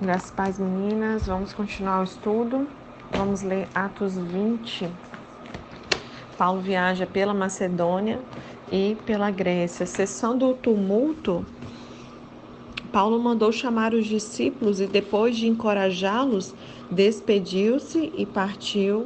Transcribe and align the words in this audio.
Graças 0.00 0.30
paz, 0.30 0.60
meninas. 0.60 1.26
Vamos 1.26 1.52
continuar 1.52 2.02
o 2.02 2.04
estudo. 2.04 2.68
Vamos 3.10 3.42
ler 3.42 3.66
Atos 3.74 4.16
20. 4.16 4.88
Paulo 6.36 6.60
viaja 6.60 7.04
pela 7.04 7.34
Macedônia 7.34 8.20
e 8.70 8.96
pela 9.04 9.28
Grécia. 9.32 9.84
Cessando 9.86 10.48
o 10.48 10.54
tumulto, 10.54 11.44
Paulo 12.92 13.18
mandou 13.18 13.50
chamar 13.50 13.92
os 13.92 14.06
discípulos 14.06 14.80
e, 14.80 14.86
depois 14.86 15.36
de 15.36 15.48
encorajá-los, 15.48 16.54
despediu-se 16.88 18.12
e 18.16 18.24
partiu 18.24 19.04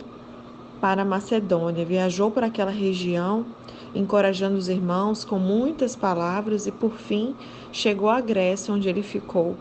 para 0.78 1.00
a 1.00 1.06
Macedônia. 1.06 1.86
Viajou 1.86 2.30
por 2.30 2.44
aquela 2.44 2.70
região, 2.70 3.46
encorajando 3.94 4.58
os 4.58 4.68
irmãos 4.68 5.24
com 5.24 5.38
muitas 5.38 5.96
palavras 5.96 6.66
e, 6.66 6.70
por 6.70 6.98
fim, 6.98 7.34
chegou 7.72 8.10
à 8.10 8.20
Grécia, 8.20 8.74
onde 8.74 8.90
ele 8.90 9.02
ficou 9.02 9.56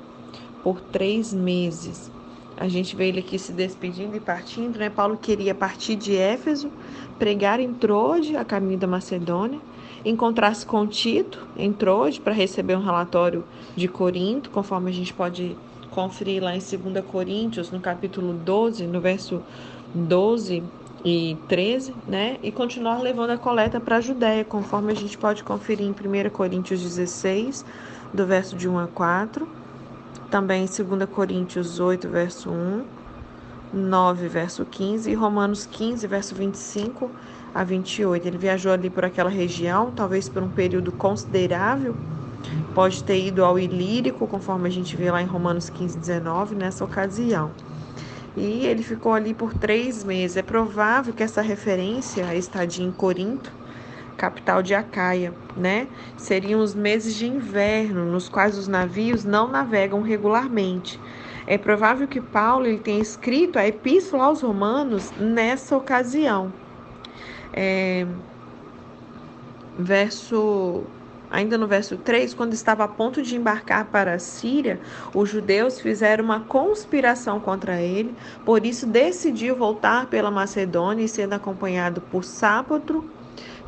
por 0.63 0.79
três 0.79 1.33
meses. 1.33 2.11
A 2.57 2.67
gente 2.67 2.95
vê 2.95 3.07
ele 3.07 3.19
aqui 3.19 3.39
se 3.39 3.51
despedindo 3.51 4.15
e 4.15 4.19
partindo, 4.19 4.77
né? 4.77 4.89
Paulo 4.89 5.17
queria 5.17 5.55
partir 5.55 5.95
de 5.95 6.15
Éfeso, 6.15 6.69
pregar 7.17 7.59
em 7.59 7.73
Trode, 7.73 8.35
a 8.35 8.45
caminho 8.45 8.77
da 8.77 8.85
Macedônia, 8.85 9.59
encontrar-se 10.05 10.65
com 10.65 10.85
Tito 10.85 11.47
em 11.57 11.73
Trode 11.73 12.21
para 12.21 12.33
receber 12.33 12.75
um 12.75 12.83
relatório 12.83 13.43
de 13.75 13.87
Corinto, 13.87 14.49
conforme 14.49 14.91
a 14.91 14.93
gente 14.93 15.13
pode 15.13 15.57
conferir 15.89 16.43
lá 16.43 16.55
em 16.55 16.59
2 16.59 17.03
Coríntios, 17.05 17.71
no 17.71 17.79
capítulo 17.79 18.33
12, 18.33 18.85
no 18.85 19.01
verso 19.01 19.41
12 19.93 20.63
e 21.03 21.35
13, 21.47 21.95
né? 22.07 22.37
E 22.43 22.51
continuar 22.51 23.01
levando 23.01 23.31
a 23.31 23.37
coleta 23.37 23.79
para 23.79 23.97
a 23.97 24.01
Judéia, 24.01 24.45
conforme 24.45 24.91
a 24.91 24.95
gente 24.95 25.17
pode 25.17 25.43
conferir 25.43 25.87
em 25.87 25.91
1 25.91 26.29
Coríntios 26.29 26.81
16, 26.81 27.65
do 28.13 28.25
verso 28.25 28.55
de 28.55 28.69
1 28.69 28.77
a 28.77 28.87
4 28.87 29.60
também 30.31 30.63
em 30.63 30.65
2 30.65 31.09
Coríntios 31.09 31.79
8, 31.79 32.07
verso 32.07 32.49
1, 32.49 32.85
9, 33.73 34.27
verso 34.29 34.65
15 34.65 35.11
e 35.11 35.13
Romanos 35.13 35.65
15, 35.65 36.07
verso 36.07 36.33
25 36.33 37.11
a 37.53 37.65
28. 37.65 38.27
Ele 38.27 38.37
viajou 38.37 38.71
ali 38.71 38.89
por 38.89 39.03
aquela 39.03 39.29
região, 39.29 39.91
talvez 39.91 40.29
por 40.29 40.41
um 40.41 40.49
período 40.49 40.91
considerável. 40.93 41.95
Pode 42.73 43.03
ter 43.03 43.27
ido 43.27 43.43
ao 43.43 43.59
Ilírico, 43.59 44.25
conforme 44.25 44.69
a 44.69 44.71
gente 44.71 44.95
vê 44.95 45.11
lá 45.11 45.21
em 45.21 45.25
Romanos 45.25 45.69
15, 45.69 45.97
19, 45.99 46.55
nessa 46.55 46.85
ocasião. 46.85 47.51
E 48.35 48.65
ele 48.65 48.81
ficou 48.81 49.13
ali 49.13 49.33
por 49.33 49.53
três 49.53 50.03
meses. 50.05 50.37
É 50.37 50.41
provável 50.41 51.13
que 51.13 51.21
essa 51.21 51.41
referência 51.41 52.25
a 52.25 52.35
estadia 52.35 52.85
em 52.85 52.91
Corinto 52.91 53.51
capital 54.21 54.61
de 54.61 54.75
Acaia, 54.75 55.33
né? 55.57 55.87
Seriam 56.15 56.59
os 56.59 56.75
meses 56.75 57.15
de 57.15 57.25
inverno, 57.25 58.05
nos 58.05 58.29
quais 58.29 58.55
os 58.55 58.67
navios 58.67 59.25
não 59.25 59.47
navegam 59.47 59.99
regularmente. 60.03 60.99
É 61.47 61.57
provável 61.57 62.07
que 62.07 62.21
Paulo 62.21 62.67
ele 62.67 62.77
tenha 62.77 63.01
escrito 63.01 63.57
a 63.57 63.67
Epístola 63.67 64.25
aos 64.25 64.41
Romanos 64.41 65.11
nessa 65.17 65.75
ocasião. 65.75 66.53
É, 67.51 68.05
verso 69.77 70.83
Ainda 71.31 71.57
no 71.57 71.65
verso 71.65 71.95
3, 71.95 72.33
quando 72.33 72.51
estava 72.51 72.83
a 72.83 72.89
ponto 72.89 73.21
de 73.21 73.37
embarcar 73.37 73.85
para 73.85 74.15
a 74.15 74.19
Síria, 74.19 74.81
os 75.13 75.29
judeus 75.29 75.79
fizeram 75.79 76.25
uma 76.25 76.41
conspiração 76.41 77.39
contra 77.39 77.81
ele, 77.81 78.13
por 78.43 78.65
isso 78.65 78.85
decidiu 78.85 79.55
voltar 79.55 80.07
pela 80.07 80.29
Macedônia 80.29 81.05
e 81.05 81.07
sendo 81.07 81.31
acompanhado 81.31 82.01
por 82.01 82.25
Sápatro, 82.25 83.09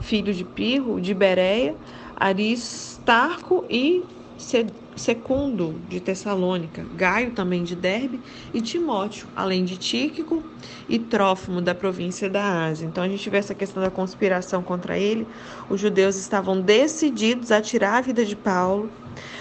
filho 0.03 0.33
de 0.33 0.43
Pirro, 0.43 0.99
de 0.99 1.13
Bereia, 1.13 1.75
Aristarco 2.15 3.65
e 3.69 4.03
Secundo 4.95 5.79
de 5.87 5.99
Tessalônica, 5.99 6.85
Gaio 6.95 7.31
também 7.31 7.63
de 7.63 7.75
Derbe 7.75 8.19
e 8.53 8.61
Timóteo, 8.61 9.27
além 9.35 9.63
de 9.63 9.77
Tíquico 9.77 10.43
e 10.87 10.99
Trófimo 10.99 11.61
da 11.61 11.73
província 11.73 12.29
da 12.29 12.65
Ásia. 12.65 12.85
Então 12.85 13.03
a 13.03 13.07
gente 13.07 13.27
vê 13.29 13.37
essa 13.37 13.55
questão 13.55 13.81
da 13.81 13.89
conspiração 13.89 14.61
contra 14.61 14.97
ele. 14.97 15.25
Os 15.69 15.79
judeus 15.79 16.17
estavam 16.17 16.59
decididos 16.59 17.51
a 17.51 17.61
tirar 17.61 17.97
a 17.97 18.01
vida 18.01 18.25
de 18.25 18.35
Paulo. 18.35 18.91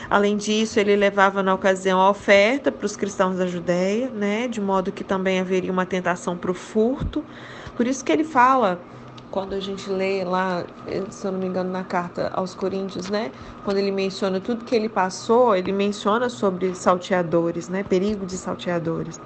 Além 0.09 0.37
disso, 0.37 0.79
ele 0.79 0.95
levava 0.95 1.43
na 1.43 1.55
ocasião 1.55 2.01
a 2.01 2.09
oferta 2.09 2.71
para 2.71 2.87
os 2.87 2.97
cristãos 2.97 3.39
da 3.39 3.47
Judéia, 3.47 4.11
né, 4.11 4.47
de 4.47 4.61
modo 4.61 4.93
que 4.93 5.03
também 5.03 5.41
haveria 5.41 5.73
uma 5.73 5.87
tentação 5.87 6.37
para 6.37 6.51
o 6.51 6.55
furto. 6.55 7.25
Por 7.77 7.87
isso 7.87 8.05
que 8.05 8.13
ele 8.13 8.25
fala 8.25 8.81
quando 9.33 9.55
a 9.55 9.61
gente 9.61 9.89
lê 9.91 10.23
lá, 10.25 10.65
se 11.11 11.27
eu 11.27 11.33
não 11.33 11.41
me 11.41 11.47
engano, 11.47 11.71
na 11.71 11.83
carta 11.83 12.31
aos 12.35 12.55
Coríntios, 12.55 13.09
né? 13.09 13.33
Quando 13.65 13.79
ele 13.79 13.91
menciona 13.91 14.39
tudo 14.39 14.63
que 14.63 14.77
ele 14.77 14.91
passou, 14.91 15.57
ele 15.57 15.73
menciona 15.73 16.29
sobre 16.29 16.75
salteadores, 16.75 17.69
né? 17.69 17.83
Perigo 17.83 18.27
de 18.27 18.37
salteadores. 18.37 19.19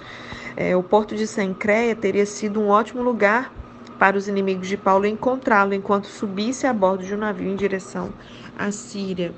É, 0.56 0.76
o 0.76 0.82
porto 0.82 1.16
de 1.16 1.26
Sencreia 1.26 1.94
teria 1.94 2.24
sido 2.24 2.60
um 2.60 2.68
ótimo 2.68 3.02
lugar 3.02 3.52
para 3.98 4.16
os 4.16 4.28
inimigos 4.28 4.68
de 4.68 4.76
Paulo 4.76 5.06
encontrá-lo 5.06 5.74
enquanto 5.74 6.06
subisse 6.06 6.68
a 6.68 6.72
bordo 6.72 7.04
de 7.04 7.12
um 7.12 7.18
navio 7.18 7.50
em 7.50 7.56
direção 7.56 8.10
à 8.56 8.70
Síria. 8.70 9.34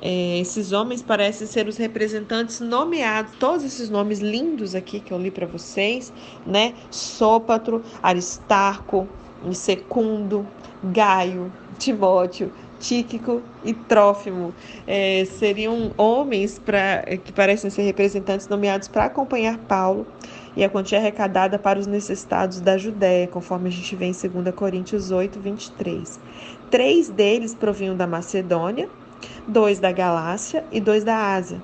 É, 0.00 0.38
esses 0.38 0.72
homens 0.72 1.02
parecem 1.02 1.46
ser 1.46 1.68
os 1.68 1.76
representantes 1.76 2.60
nomeados, 2.60 3.32
todos 3.38 3.64
esses 3.64 3.90
nomes 3.90 4.20
lindos 4.20 4.74
aqui 4.74 4.98
que 4.98 5.12
eu 5.12 5.18
li 5.18 5.30
para 5.30 5.46
vocês, 5.46 6.12
né? 6.46 6.74
Sópatro, 6.90 7.82
Aristarco, 8.02 9.06
Secundo, 9.52 10.46
Gaio, 10.82 11.52
Timóteo, 11.78 12.50
Tíquico 12.78 13.42
e 13.64 13.72
Trófimo. 13.72 14.54
É, 14.86 15.24
seriam 15.24 15.92
homens 15.96 16.58
pra, 16.58 17.02
que 17.24 17.32
parecem 17.32 17.70
ser 17.70 17.82
representantes 17.82 18.48
nomeados 18.48 18.88
para 18.88 19.06
acompanhar 19.06 19.58
Paulo 19.58 20.06
e 20.56 20.62
a 20.62 20.68
quantia 20.68 20.98
arrecadada 20.98 21.58
para 21.58 21.78
os 21.78 21.86
necessitados 21.86 22.60
da 22.60 22.78
Judéia, 22.78 23.26
conforme 23.26 23.68
a 23.68 23.72
gente 23.72 23.96
vê 23.96 24.06
em 24.06 24.12
2 24.12 24.54
Coríntios 24.54 25.10
8, 25.10 25.40
23. 25.40 26.20
Três 26.70 27.08
deles 27.08 27.54
provinham 27.54 27.96
da 27.96 28.06
Macedônia, 28.06 28.88
dois 29.46 29.78
da 29.80 29.90
Galácia 29.90 30.64
e 30.70 30.80
dois 30.80 31.04
da 31.04 31.34
Ásia. 31.34 31.62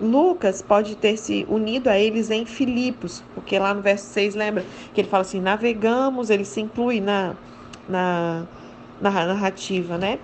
Lucas 0.00 0.62
pode 0.62 0.96
ter 0.96 1.16
se 1.16 1.46
unido 1.48 1.88
a 1.88 1.98
eles 1.98 2.30
em 2.30 2.44
Filipos, 2.44 3.22
porque 3.34 3.58
lá 3.58 3.72
no 3.72 3.82
verso 3.82 4.06
6 4.12 4.34
lembra 4.34 4.64
que 4.92 5.00
ele 5.00 5.08
fala 5.08 5.22
assim: 5.22 5.40
navegamos, 5.40 6.30
ele 6.30 6.44
se 6.44 6.60
inclui 6.60 7.00
na, 7.00 7.34
na, 7.88 8.44
na 9.00 9.10
narrativa, 9.10 9.96
né? 9.98 10.18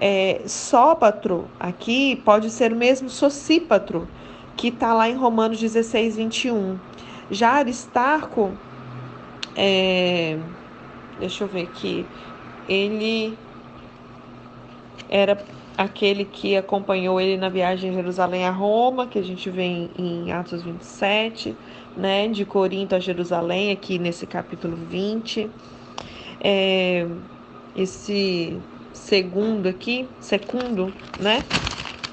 É, 0.00 0.42
sópatro 0.46 1.46
aqui 1.58 2.16
pode 2.24 2.50
ser 2.50 2.72
o 2.72 2.76
mesmo 2.76 3.10
socipatro, 3.10 4.06
que 4.56 4.68
está 4.68 4.94
lá 4.94 5.08
em 5.08 5.14
Romanos 5.14 5.58
16, 5.58 6.16
21. 6.16 6.78
Já 7.30 7.50
Aristarco, 7.50 8.52
é, 9.56 10.38
deixa 11.18 11.44
eu 11.44 11.48
ver 11.48 11.62
aqui, 11.62 12.06
ele 12.68 13.36
era 15.10 15.36
aquele 15.78 16.24
que 16.24 16.56
acompanhou 16.56 17.20
ele 17.20 17.36
na 17.36 17.48
viagem 17.48 17.90
de 17.90 17.96
Jerusalém 17.96 18.44
a 18.44 18.50
Roma, 18.50 19.06
que 19.06 19.16
a 19.16 19.22
gente 19.22 19.48
vê 19.48 19.88
em, 19.96 20.32
Atos 20.32 20.64
27, 20.64 21.54
né, 21.96 22.26
de 22.26 22.44
Corinto 22.44 22.96
a 22.96 22.98
Jerusalém, 22.98 23.70
aqui 23.70 23.96
nesse 23.96 24.26
capítulo 24.26 24.76
20. 24.76 25.48
É, 26.40 27.06
esse 27.76 28.58
segundo 28.92 29.68
aqui, 29.68 30.08
segundo, 30.18 30.92
né, 31.20 31.44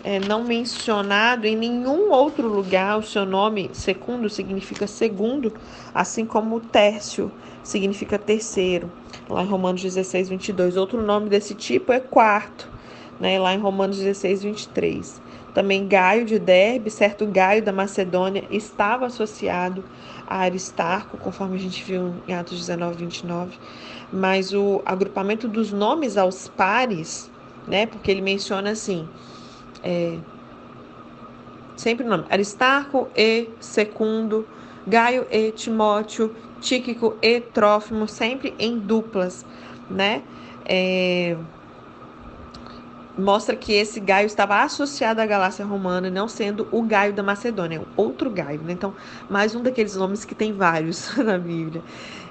é, 0.03 0.19
não 0.19 0.43
mencionado 0.43 1.47
em 1.47 1.55
nenhum 1.55 2.11
outro 2.11 2.47
lugar, 2.47 2.99
o 2.99 3.01
seu 3.01 3.25
nome, 3.25 3.71
segundo, 3.73 4.29
significa 4.29 4.85
segundo, 4.85 5.51
assim 5.91 6.23
como 6.23 6.59
Tércio 6.59 7.31
significa 7.63 8.19
terceiro, 8.19 8.91
lá 9.27 9.41
em 9.41 9.47
Romanos 9.47 9.81
16, 9.81 10.29
22. 10.29 10.77
Outro 10.77 11.01
nome 11.01 11.29
desse 11.29 11.55
tipo 11.55 11.91
é 11.91 11.99
quarto, 11.99 12.74
né, 13.19 13.39
lá 13.39 13.53
em 13.53 13.59
Romanos 13.59 13.97
16, 13.97 14.43
23. 14.43 15.21
Também 15.53 15.87
Gaio 15.87 16.25
de 16.25 16.37
Derbe, 16.37 16.89
certo 16.89 17.25
Gaio 17.25 17.63
da 17.63 17.71
Macedônia, 17.71 18.43
estava 18.51 19.05
associado 19.05 19.83
a 20.27 20.39
Aristarco, 20.39 21.17
conforme 21.17 21.55
a 21.55 21.59
gente 21.59 21.83
viu 21.83 22.13
em 22.27 22.33
Atos 22.33 22.57
19, 22.59 22.97
29. 22.97 23.57
Mas 24.11 24.53
o 24.53 24.81
agrupamento 24.85 25.47
dos 25.47 25.71
nomes 25.71 26.17
aos 26.17 26.47
pares, 26.47 27.31
né, 27.67 27.85
porque 27.85 28.11
ele 28.11 28.21
menciona 28.21 28.71
assim, 28.71 29.07
é, 29.83 30.17
sempre 31.75 32.05
o 32.05 32.09
nome, 32.09 32.25
Aristarco 32.29 33.07
e 33.15 33.49
Secundo, 33.59 34.47
Gaio 34.87 35.25
e 35.31 35.51
Timóteo, 35.51 36.35
Tíquico 36.59 37.15
e 37.21 37.39
Trófimo, 37.39 38.07
sempre 38.07 38.53
em 38.59 38.77
duplas, 38.77 39.45
né? 39.89 40.21
É, 40.67 41.37
mostra 43.17 43.55
que 43.55 43.73
esse 43.73 43.99
Gaio 43.99 44.25
estava 44.25 44.61
associado 44.63 45.21
à 45.21 45.25
Galácia 45.25 45.65
Romana, 45.65 46.09
não 46.09 46.27
sendo 46.27 46.67
o 46.71 46.81
Gaio 46.81 47.13
da 47.13 47.23
Macedônia, 47.23 47.81
outro 47.95 48.29
Gaio. 48.29 48.61
Né? 48.61 48.73
Então, 48.73 48.93
mais 49.29 49.55
um 49.55 49.61
daqueles 49.61 49.95
nomes 49.95 50.25
que 50.25 50.35
tem 50.35 50.53
vários 50.53 51.15
na 51.17 51.37
Bíblia. 51.37 51.81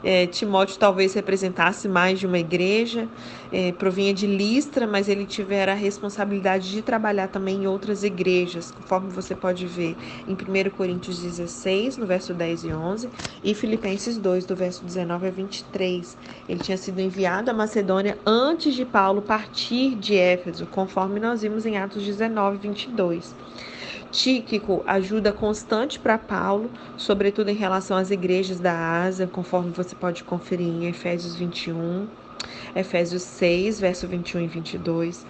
É, 0.05 0.27
Timóteo 0.27 0.79
talvez 0.79 1.15
representasse 1.15 1.89
mais 1.89 2.21
de 2.21 2.27
uma 2.27 2.39
igreja, 2.39 3.09
é, 3.51 3.73
provinha 3.73 4.13
de 4.13 4.27
Listra, 4.27 4.87
mas 4.87 5.09
ele 5.09 5.25
tivera 5.25 5.73
a 5.73 5.75
responsabilidade 5.75 6.71
de 6.71 6.83
trabalhar 6.83 7.29
também 7.29 7.63
em 7.63 7.67
outras 7.67 8.05
igrejas, 8.05 8.71
conforme 8.71 9.11
você 9.11 9.35
pode 9.35 9.67
ver 9.67 9.97
em 10.29 10.35
1 10.35 10.71
Coríntios 10.77 11.21
16, 11.21 11.97
no 11.97 12.05
verso 12.05 12.35
10 12.35 12.65
e 12.65 12.73
11, 12.75 13.09
e 13.43 13.55
Filipenses 13.55 14.19
2, 14.19 14.45
do 14.45 14.55
verso 14.55 14.85
19 14.85 15.27
a 15.27 15.31
23. 15.31 16.19
Ele 16.47 16.61
tinha 16.61 16.77
sido 16.77 17.01
enviado 17.01 17.51
à 17.51 17.55
Macedônia 17.55 18.19
antes 18.27 18.75
de 18.75 18.85
Paulo 18.85 19.23
partir 19.23 19.95
de 19.95 20.17
Éfeso, 20.17 20.67
conforme 20.75 21.21
nós 21.21 21.43
vimos 21.43 21.65
em 21.65 21.79
Atos 21.79 22.03
19, 22.03 22.59
22. 22.59 23.33
Tíquico, 24.11 24.83
ajuda 24.87 25.33
constante 25.33 26.01
para 26.01 26.19
Paulo, 26.19 26.69
sobretudo 26.97 27.49
em 27.49 27.55
relação 27.55 27.97
às 27.97 28.11
igrejas 28.11 28.59
da 28.59 29.03
Ásia, 29.03 29.29
conforme 29.29 29.71
você 29.71 29.95
pode 29.95 30.25
conferir 30.25 30.67
em 30.67 30.87
Efésios 30.87 31.37
21, 31.37 32.09
Efésios 32.75 33.23
6, 33.23 33.79
verso 33.79 34.09
21 34.09 34.41
e 34.41 34.47
22, 34.49 35.25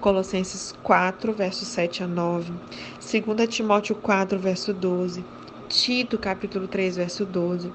Colossenses 0.00 0.74
4, 0.82 1.32
verso 1.32 1.64
7 1.64 2.02
a 2.02 2.06
9, 2.06 2.52
2 3.00 3.48
Timóteo 3.48 3.94
4, 3.94 4.38
verso 4.38 4.74
12, 4.74 5.24
Tito, 5.66 6.18
capítulo 6.18 6.68
3, 6.68 6.96
verso 6.96 7.24
12. 7.24 7.72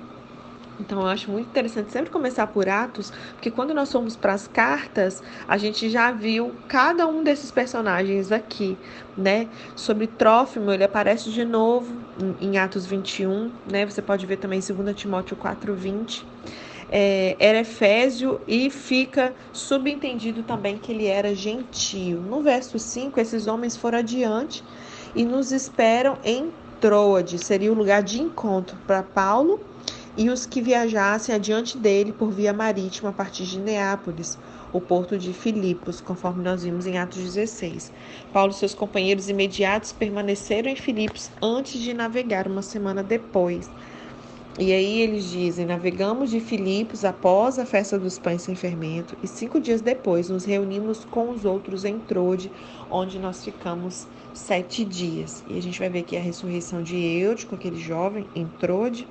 Então 0.79 1.01
eu 1.01 1.07
acho 1.07 1.31
muito 1.31 1.47
interessante 1.47 1.91
sempre 1.91 2.11
começar 2.11 2.47
por 2.47 2.67
Atos, 2.67 3.11
porque 3.33 3.49
quando 3.49 3.73
nós 3.73 3.91
fomos 3.91 4.15
para 4.15 4.33
as 4.33 4.47
cartas, 4.47 5.23
a 5.47 5.57
gente 5.57 5.89
já 5.89 6.11
viu 6.11 6.53
cada 6.67 7.07
um 7.07 7.23
desses 7.23 7.51
personagens 7.51 8.31
aqui, 8.31 8.77
né? 9.17 9.47
Sobre 9.75 10.07
Trófimo, 10.07 10.71
ele 10.71 10.83
aparece 10.83 11.31
de 11.31 11.45
novo 11.45 11.95
em 12.41 12.57
Atos 12.57 12.85
21, 12.85 13.51
né? 13.71 13.85
Você 13.85 14.01
pode 14.01 14.25
ver 14.25 14.37
também 14.37 14.59
em 14.59 14.73
2 14.73 14.95
Timóteo 14.95 15.37
4:20. 15.37 16.25
É, 16.87 17.35
era 17.39 17.59
Efésio 17.59 18.39
e 18.47 18.69
fica 18.69 19.33
subentendido 19.51 20.43
também 20.43 20.77
que 20.77 20.91
ele 20.91 21.07
era 21.07 21.33
gentio. 21.33 22.19
No 22.21 22.41
verso 22.41 22.77
5, 22.77 23.19
esses 23.19 23.47
homens 23.47 23.75
foram 23.75 23.99
adiante 23.99 24.63
e 25.15 25.25
nos 25.25 25.51
esperam 25.51 26.17
em 26.23 26.51
Troade, 26.79 27.39
seria 27.39 27.71
o 27.71 27.75
lugar 27.75 28.03
de 28.03 28.21
encontro 28.21 28.77
para 28.85 29.01
Paulo 29.01 29.59
e 30.17 30.29
os 30.29 30.45
que 30.45 30.61
viajassem 30.61 31.35
adiante 31.35 31.77
dele 31.77 32.13
por 32.13 32.31
via 32.31 32.53
marítima 32.53 33.09
a 33.09 33.13
partir 33.13 33.43
de 33.43 33.59
Neápolis, 33.59 34.37
o 34.71 34.79
porto 34.79 35.17
de 35.17 35.33
Filipos, 35.33 35.99
conforme 35.99 36.43
nós 36.43 36.63
vimos 36.63 36.87
em 36.87 36.97
Atos 36.97 37.17
16. 37.17 37.91
Paulo 38.31 38.51
e 38.51 38.55
seus 38.55 38.73
companheiros 38.73 39.29
imediatos 39.29 39.91
permaneceram 39.91 40.69
em 40.69 40.75
Filipos 40.75 41.29
antes 41.41 41.81
de 41.81 41.93
navegar 41.93 42.47
uma 42.47 42.61
semana 42.61 43.03
depois. 43.03 43.69
E 44.57 44.71
aí 44.71 45.01
eles 45.01 45.29
dizem: 45.29 45.65
navegamos 45.65 46.29
de 46.29 46.39
Filipos 46.39 47.03
após 47.03 47.59
a 47.59 47.65
festa 47.65 47.99
dos 47.99 48.17
pães 48.17 48.41
sem 48.41 48.55
fermento, 48.55 49.17
e 49.21 49.27
cinco 49.27 49.59
dias 49.59 49.81
depois 49.81 50.29
nos 50.29 50.45
reunimos 50.45 51.03
com 51.03 51.29
os 51.29 51.43
outros 51.43 51.83
em 51.83 51.99
Trode, 51.99 52.49
onde 52.89 53.19
nós 53.19 53.43
ficamos 53.43 54.07
sete 54.33 54.85
dias. 54.85 55.43
E 55.49 55.57
a 55.57 55.61
gente 55.61 55.77
vai 55.77 55.89
ver 55.89 55.99
aqui 55.99 56.15
a 56.15 56.21
ressurreição 56.21 56.81
de 56.81 56.95
Eutico, 56.95 57.55
aquele 57.55 57.77
jovem, 57.77 58.25
em 58.33 58.47
Trode 58.47 59.05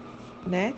né? 0.46 0.74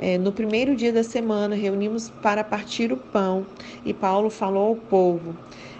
É, 0.00 0.16
no 0.16 0.30
primeiro 0.30 0.76
dia 0.76 0.92
da 0.92 1.02
semana, 1.02 1.56
reunimos 1.56 2.08
para 2.22 2.44
partir 2.44 2.92
o 2.92 2.96
pão 2.96 3.44
e 3.84 3.92
Paulo 3.92 4.30
falou 4.30 4.68
ao 4.68 4.76
povo. 4.76 5.34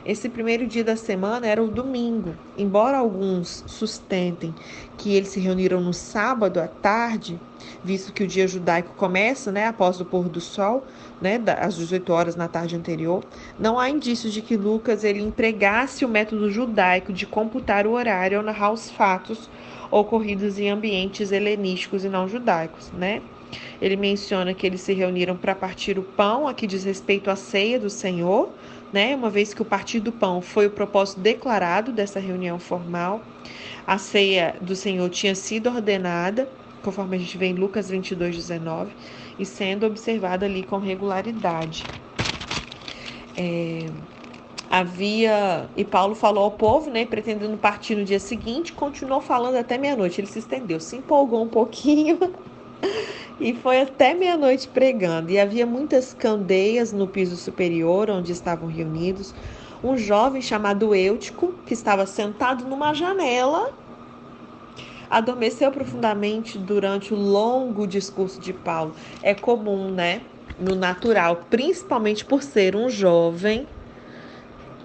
Esse 0.05 0.29
primeiro 0.29 0.67
dia 0.67 0.83
da 0.83 0.97
semana 0.97 1.47
era 1.47 1.63
o 1.63 1.69
domingo. 1.69 2.35
Embora 2.57 2.97
alguns 2.97 3.63
sustentem 3.67 4.55
que 4.97 5.15
eles 5.15 5.29
se 5.29 5.39
reuniram 5.39 5.81
no 5.81 5.93
sábado 5.93 6.59
à 6.59 6.67
tarde, 6.67 7.39
visto 7.85 8.13
que 8.13 8.25
o 8.25 8.27
dia 8.27 8.49
judaico 8.49 8.95
começa 8.97 9.53
né, 9.53 9.67
após 9.67 10.01
o 10.01 10.05
pôr 10.05 10.29
do 10.29 10.41
sol, 10.41 10.85
né, 11.21 11.39
às 11.61 11.77
18 11.77 12.11
horas 12.13 12.37
na 12.37 12.49
tarde 12.49 12.75
anterior, 12.75 13.23
não 13.59 13.79
há 13.79 13.91
indícios 13.91 14.33
de 14.33 14.41
que 14.41 14.57
Lucas 14.57 15.05
ele 15.05 15.21
empregasse 15.21 16.05
o 16.05 16.09
método 16.09 16.51
judaico 16.51 17.13
de 17.13 17.27
computar 17.27 17.87
o 17.87 17.93
horário 17.93 18.39
ou 18.39 18.45
narrar 18.45 18.73
os 18.73 18.91
fatos 18.91 19.51
ocorridos 19.91 20.59
em 20.59 20.71
ambientes 20.71 21.33
helenísticos 21.33 22.05
e 22.05 22.09
não 22.09 22.29
judaicos, 22.29 22.91
né? 22.93 23.23
Ele 23.81 23.97
menciona 23.97 24.53
que 24.53 24.67
eles 24.67 24.81
se 24.81 24.93
reuniram 24.93 25.37
para 25.37 25.55
partir 25.55 25.99
o 25.99 26.03
pão, 26.03 26.47
aqui 26.47 26.67
diz 26.67 26.85
respeito 26.85 27.31
à 27.31 27.37
ceia 27.37 27.79
do 27.79 27.89
Senhor, 27.89 28.51
né? 28.93 29.15
Uma 29.15 29.31
vez 29.31 29.55
que 29.55 29.63
o 29.63 29.65
partir 29.65 30.01
do 30.01 30.13
pão 30.13 30.43
foi 30.43 30.67
o 30.67 30.71
propósito 30.71 31.21
declarado 31.21 31.93
dessa 31.93 32.21
reunião 32.21 32.59
formal. 32.59 33.23
A 33.87 33.97
ceia 33.99 34.57
do 34.61 34.77
Senhor 34.77 35.09
tinha 35.09 35.35
sido 35.35 35.69
ordenada, 35.71 36.49
conforme 36.83 37.17
a 37.17 37.19
gente 37.19 37.39
vê 37.39 37.47
em 37.47 37.55
Lucas 37.55 37.89
22, 37.89 38.37
19, 38.37 38.93
e 39.39 39.47
sendo 39.47 39.87
observada 39.87 40.47
ali 40.47 40.63
com 40.63 40.79
regularidade. 40.79 41.85
É, 43.37 43.87
havia 44.71 45.69
e 45.77 45.85
Paulo 45.85 46.15
falou 46.15 46.45
ao 46.45 46.51
povo, 46.51 46.91
né, 46.91 47.07
pretendendo 47.07 47.57
partir 47.57 47.95
no 47.95 48.05
dia 48.05 48.21
seguinte, 48.21 48.73
continuou 48.73 49.21
falando 49.21 49.57
até 49.57 49.79
meia-noite. 49.79 50.21
Ele 50.21 50.29
se 50.29 50.39
estendeu, 50.39 50.79
se 50.79 50.97
empolgou 50.97 51.43
um 51.43 51.49
pouquinho 51.49 52.19
e 53.41 53.55
foi 53.55 53.81
até 53.81 54.15
meia-noite 54.15 54.69
pregando. 54.69 55.31
E 55.31 55.39
havia 55.39 55.65
muitas 55.65 56.13
candeias 56.13 56.93
no 56.93 57.07
piso 57.07 57.37
superior 57.37 58.11
onde 58.11 58.33
estavam 58.33 58.69
reunidos. 58.69 59.35
Um 59.83 59.97
jovem 59.97 60.43
chamado 60.43 60.95
Eutico, 60.95 61.55
que 61.65 61.73
estava 61.73 62.05
sentado 62.05 62.65
numa 62.65 62.93
janela, 62.93 63.73
adormeceu 65.09 65.71
profundamente 65.71 66.59
durante 66.59 67.15
o 67.15 67.17
longo 67.17 67.87
discurso 67.87 68.41
de 68.41 68.53
Paulo. 68.53 68.95
É 69.23 69.35
comum, 69.35 69.91
né? 69.91 70.23
No 70.59 70.75
natural, 70.75 71.45
principalmente 71.49 72.25
por 72.25 72.43
ser 72.43 72.75
um 72.75 72.91
jovem 72.91 73.69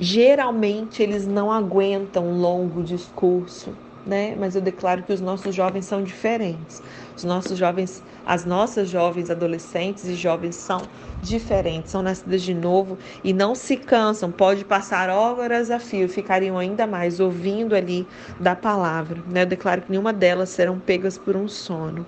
Geralmente 0.06 1.02
eles 1.02 1.26
não 1.26 1.50
aguentam 1.50 2.28
um 2.28 2.38
longo 2.38 2.84
discurso, 2.84 3.80
né? 4.06 4.36
Mas 4.36 4.54
eu 4.54 4.62
declaro 4.62 5.02
que 5.04 5.14
os 5.14 5.22
nossos 5.22 5.56
jovens 5.56 5.86
são 5.86 6.04
diferentes. 6.04 6.82
Os 7.16 7.24
nossos 7.24 7.58
jovens, 7.58 8.04
as 8.26 8.44
nossas 8.44 8.90
jovens 8.90 9.30
adolescentes 9.30 10.04
e 10.04 10.16
jovens 10.16 10.58
são 10.58 10.90
diferentes, 11.22 11.92
são 11.92 12.02
nascidas 12.02 12.42
de 12.42 12.54
novo 12.54 13.00
e 13.24 13.32
não 13.32 13.56
se 13.56 13.78
cansam. 13.78 14.30
Pode 14.30 14.66
passar 14.66 15.10
horas 15.10 15.72
a 15.72 15.80
fio, 15.80 16.10
ficariam 16.10 16.58
ainda 16.58 16.86
mais 16.86 17.22
ouvindo 17.22 17.74
ali 17.74 18.10
da 18.38 18.56
palavra, 18.58 19.24
né? 19.26 19.44
Eu 19.44 19.46
declaro 19.46 19.84
que 19.84 19.92
nenhuma 19.92 20.12
delas 20.12 20.50
serão 20.50 20.80
pegas 20.82 21.18
por 21.18 21.38
um 21.38 21.48
sono. 21.48 22.06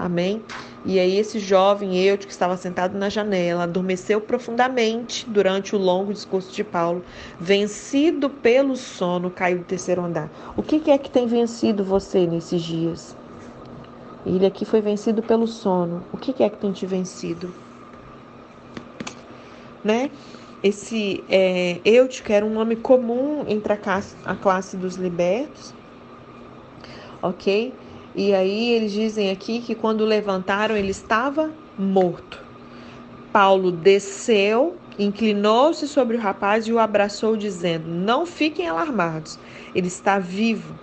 Amém? 0.00 0.42
E 0.82 0.98
aí 0.98 1.18
esse 1.18 1.38
jovem 1.38 2.02
Eute 2.02 2.26
que 2.26 2.32
estava 2.32 2.56
sentado 2.56 2.96
na 2.96 3.10
janela 3.10 3.64
adormeceu 3.64 4.18
profundamente 4.18 5.28
durante 5.28 5.76
o 5.76 5.78
longo 5.78 6.10
discurso 6.10 6.50
de 6.50 6.64
Paulo, 6.64 7.04
vencido 7.38 8.30
pelo 8.30 8.76
sono, 8.76 9.30
caiu 9.30 9.58
do 9.58 9.64
terceiro 9.64 10.02
andar. 10.02 10.30
O 10.56 10.62
que 10.62 10.90
é 10.90 10.96
que 10.96 11.10
tem 11.10 11.26
vencido 11.26 11.84
você 11.84 12.26
nesses 12.26 12.62
dias? 12.62 13.14
Ele 14.24 14.46
aqui 14.46 14.64
foi 14.64 14.80
vencido 14.80 15.22
pelo 15.22 15.46
sono. 15.46 16.02
O 16.10 16.16
que 16.16 16.42
é 16.42 16.48
que 16.48 16.56
tem 16.56 16.72
te 16.72 16.86
vencido? 16.86 17.52
Né? 19.84 20.10
Esse 20.62 21.22
é, 21.28 21.78
Eutico 21.84 22.32
era 22.32 22.44
um 22.44 22.54
nome 22.54 22.76
comum 22.76 23.44
entre 23.46 23.74
a 23.74 23.76
classe, 23.76 24.16
a 24.24 24.34
classe 24.34 24.78
dos 24.78 24.94
libertos, 24.94 25.74
ok? 27.20 27.74
E 28.14 28.34
aí 28.34 28.72
eles 28.72 28.92
dizem 28.92 29.30
aqui 29.30 29.60
que 29.60 29.74
quando 29.74 30.04
levantaram 30.04 30.76
ele 30.76 30.90
estava 30.90 31.50
morto. 31.78 32.38
Paulo 33.32 33.70
desceu, 33.70 34.76
inclinou-se 34.98 35.86
sobre 35.86 36.16
o 36.16 36.20
rapaz 36.20 36.66
e 36.66 36.72
o 36.72 36.78
abraçou, 36.78 37.36
dizendo: 37.36 37.88
Não 37.88 38.26
fiquem 38.26 38.68
alarmados, 38.68 39.38
ele 39.74 39.86
está 39.86 40.18
vivo. 40.18 40.74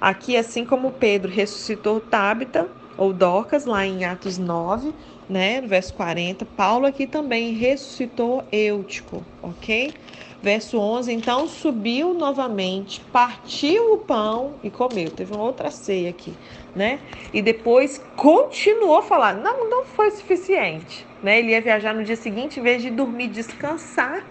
Aqui, 0.00 0.36
assim 0.36 0.64
como 0.66 0.90
Pedro 0.92 1.30
ressuscitou 1.30 2.00
Tábita 2.00 2.68
ou 2.96 3.12
Dorcas, 3.12 3.64
lá 3.64 3.86
em 3.86 4.04
Atos 4.04 4.36
9, 4.36 4.92
né, 5.28 5.60
no 5.60 5.68
verso 5.68 5.94
40, 5.94 6.44
Paulo 6.44 6.86
aqui 6.86 7.06
também 7.06 7.52
ressuscitou 7.54 8.44
Eutico, 8.52 9.24
ok? 9.42 9.94
Verso 10.42 10.76
11: 10.76 11.12
Então 11.12 11.46
subiu 11.46 12.12
novamente, 12.12 13.00
partiu 13.12 13.94
o 13.94 13.98
pão 13.98 14.54
e 14.62 14.70
comeu. 14.70 15.10
Teve 15.10 15.32
uma 15.32 15.44
outra 15.44 15.70
ceia 15.70 16.10
aqui, 16.10 16.36
né? 16.74 16.98
E 17.32 17.40
depois 17.40 18.02
continuou 18.16 18.98
a 18.98 19.02
falar. 19.02 19.34
Não, 19.34 19.70
não 19.70 19.84
foi 19.84 20.10
suficiente, 20.10 21.06
né? 21.22 21.38
Ele 21.38 21.52
ia 21.52 21.60
viajar 21.60 21.94
no 21.94 22.02
dia 22.02 22.16
seguinte, 22.16 22.58
em 22.58 22.62
vez 22.62 22.82
de 22.82 22.90
dormir, 22.90 23.28
descansar, 23.28 24.26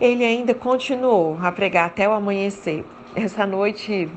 ele 0.00 0.24
ainda 0.24 0.54
continuou 0.54 1.36
a 1.42 1.50
pregar 1.50 1.86
até 1.86 2.08
o 2.08 2.12
amanhecer. 2.12 2.84
Essa 3.16 3.44
noite, 3.44 4.08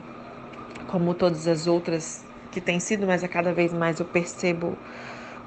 como 0.88 1.16
todas 1.16 1.48
as 1.48 1.66
outras 1.66 2.24
que 2.52 2.62
têm 2.62 2.80
sido, 2.80 3.08
mas 3.08 3.24
a 3.24 3.28
cada 3.28 3.52
vez 3.52 3.74
mais 3.74 4.00
eu 4.00 4.06
percebo 4.06 4.78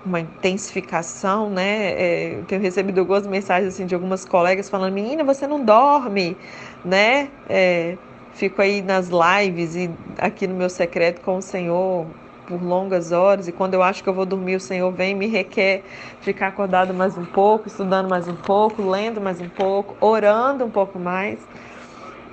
uma 0.04 0.20
intensificação, 0.20 1.48
né? 1.48 1.92
É, 1.92 2.38
eu 2.38 2.44
tenho 2.44 2.60
recebido 2.60 2.98
algumas 3.00 3.26
mensagens 3.26 3.74
assim 3.74 3.86
de 3.86 3.94
algumas 3.94 4.24
colegas 4.24 4.68
falando: 4.68 4.92
"Menina, 4.92 5.24
você 5.24 5.46
não 5.46 5.64
dorme", 5.64 6.36
né? 6.84 7.30
É, 7.48 7.96
fico 8.32 8.60
aí 8.60 8.82
nas 8.82 9.08
lives 9.08 9.74
e 9.74 9.90
aqui 10.18 10.46
no 10.46 10.54
meu 10.54 10.68
secreto 10.68 11.20
com 11.22 11.36
o 11.36 11.42
Senhor 11.42 12.06
por 12.46 12.62
longas 12.62 13.10
horas 13.12 13.48
e 13.48 13.52
quando 13.52 13.72
eu 13.72 13.82
acho 13.82 14.02
que 14.02 14.08
eu 14.08 14.12
vou 14.12 14.26
dormir, 14.26 14.56
o 14.56 14.60
Senhor 14.60 14.90
vem 14.92 15.12
e 15.12 15.14
me 15.14 15.26
requer 15.26 15.84
ficar 16.20 16.48
acordado 16.48 16.92
mais 16.92 17.16
um 17.16 17.24
pouco, 17.24 17.68
estudando 17.68 18.08
mais 18.08 18.28
um 18.28 18.34
pouco, 18.34 18.82
lendo 18.82 19.20
mais 19.20 19.40
um 19.40 19.48
pouco, 19.48 19.96
orando 20.04 20.64
um 20.64 20.70
pouco 20.70 20.98
mais, 20.98 21.38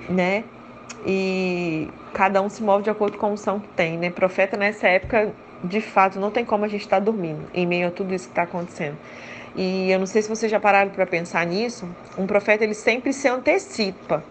né? 0.08 0.44
E 1.06 1.88
cada 2.12 2.42
um 2.42 2.48
se 2.48 2.62
move 2.62 2.84
de 2.84 2.90
acordo 2.90 3.16
com 3.16 3.26
a 3.26 3.28
unção 3.30 3.58
que 3.58 3.68
tem, 3.68 3.96
né? 3.96 4.10
Profeta 4.10 4.56
nessa 4.56 4.86
época 4.86 5.34
de 5.64 5.80
fato, 5.80 6.18
não 6.18 6.30
tem 6.30 6.44
como 6.44 6.64
a 6.64 6.68
gente 6.68 6.82
estar 6.82 6.98
tá 6.98 7.04
dormindo 7.04 7.42
em 7.54 7.66
meio 7.66 7.88
a 7.88 7.90
tudo 7.90 8.14
isso 8.14 8.26
que 8.26 8.32
está 8.32 8.42
acontecendo. 8.42 8.96
E 9.54 9.90
eu 9.90 9.98
não 9.98 10.06
sei 10.06 10.22
se 10.22 10.28
vocês 10.28 10.50
já 10.50 10.58
pararam 10.58 10.90
para 10.90 11.06
pensar 11.06 11.44
nisso. 11.44 11.88
Um 12.16 12.26
profeta 12.26 12.64
ele 12.64 12.74
sempre 12.74 13.12
se 13.12 13.28
antecipa, 13.28 14.24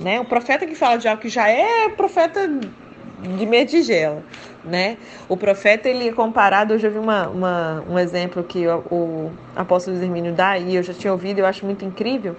né? 0.00 0.20
O 0.20 0.24
profeta 0.24 0.66
que 0.66 0.74
fala 0.74 0.96
de 0.96 1.06
algo 1.06 1.20
que 1.20 1.28
já 1.28 1.48
é 1.48 1.88
profeta 1.90 2.48
de 2.48 3.46
medigela, 3.46 4.22
né? 4.64 4.96
O 5.28 5.36
profeta 5.36 5.88
ele 5.88 6.08
é 6.08 6.12
comparado. 6.12 6.74
Hoje 6.74 6.86
eu 6.86 6.90
vi 6.90 6.98
uma, 6.98 7.28
uma, 7.28 7.84
um 7.88 7.98
exemplo 7.98 8.42
que 8.42 8.66
o, 8.66 8.78
o 8.90 9.32
apóstolo 9.54 10.02
Hermínio 10.02 10.32
dá 10.32 10.58
e 10.58 10.76
eu 10.76 10.82
já 10.82 10.94
tinha 10.94 11.12
ouvido. 11.12 11.40
Eu 11.40 11.46
acho 11.46 11.64
muito 11.64 11.84
incrível 11.84 12.34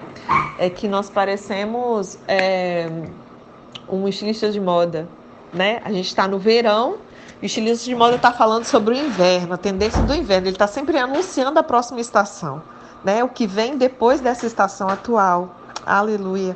é 0.57 0.69
que 0.69 0.87
nós 0.87 1.09
parecemos 1.09 2.17
é, 2.27 2.89
um 3.87 4.07
estilista 4.07 4.51
de 4.51 4.59
moda, 4.59 5.07
né? 5.53 5.79
A 5.85 5.91
gente 5.91 6.07
está 6.07 6.27
no 6.27 6.39
verão 6.39 6.97
o 7.41 7.45
estilista 7.45 7.85
de 7.85 7.95
moda 7.95 8.15
está 8.15 8.31
falando 8.31 8.65
sobre 8.65 8.93
o 8.93 8.97
inverno, 8.97 9.53
a 9.53 9.57
tendência 9.57 10.01
do 10.01 10.13
inverno. 10.13 10.47
Ele 10.47 10.55
está 10.55 10.67
sempre 10.67 10.97
anunciando 10.97 11.59
a 11.59 11.63
próxima 11.63 11.99
estação, 11.99 12.61
né? 13.03 13.23
O 13.23 13.29
que 13.29 13.45
vem 13.45 13.77
depois 13.77 14.21
dessa 14.21 14.45
estação 14.45 14.87
atual. 14.87 15.55
Aleluia. 15.85 16.55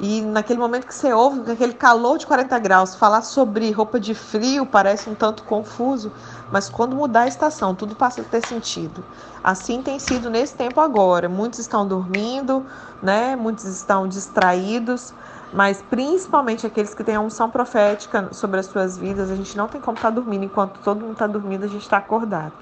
E 0.00 0.20
naquele 0.20 0.60
momento 0.60 0.86
que 0.86 0.94
você 0.94 1.12
ouve 1.12 1.50
aquele 1.50 1.72
calor 1.72 2.18
de 2.18 2.26
40 2.26 2.56
graus, 2.60 2.94
falar 2.94 3.22
sobre 3.22 3.70
roupa 3.72 3.98
de 3.98 4.14
frio 4.14 4.64
parece 4.64 5.10
um 5.10 5.14
tanto 5.14 5.42
confuso, 5.42 6.12
mas 6.52 6.68
quando 6.68 6.94
mudar 6.94 7.22
a 7.22 7.28
estação, 7.28 7.74
tudo 7.74 7.96
passa 7.96 8.20
a 8.20 8.24
ter 8.24 8.40
sentido. 8.40 9.04
Assim 9.42 9.82
tem 9.82 9.98
sido 9.98 10.30
nesse 10.30 10.54
tempo 10.54 10.80
agora. 10.80 11.28
Muitos 11.28 11.58
estão 11.58 11.86
dormindo, 11.86 12.64
né? 13.02 13.34
Muitos 13.34 13.64
estão 13.64 14.06
distraídos, 14.06 15.12
mas 15.52 15.82
principalmente 15.82 16.66
aqueles 16.66 16.94
que 16.94 17.02
têm 17.02 17.14
a 17.14 17.20
unção 17.20 17.50
profética 17.50 18.28
sobre 18.32 18.60
as 18.60 18.66
suas 18.66 18.98
vidas, 18.98 19.30
a 19.30 19.36
gente 19.36 19.56
não 19.56 19.68
tem 19.68 19.80
como 19.80 19.96
estar 19.96 20.08
tá 20.08 20.14
dormindo. 20.14 20.44
Enquanto 20.44 20.78
todo 20.80 21.00
mundo 21.00 21.12
está 21.12 21.26
dormindo, 21.26 21.64
a 21.64 21.68
gente 21.68 21.82
está 21.82 21.96
acordado, 21.96 22.52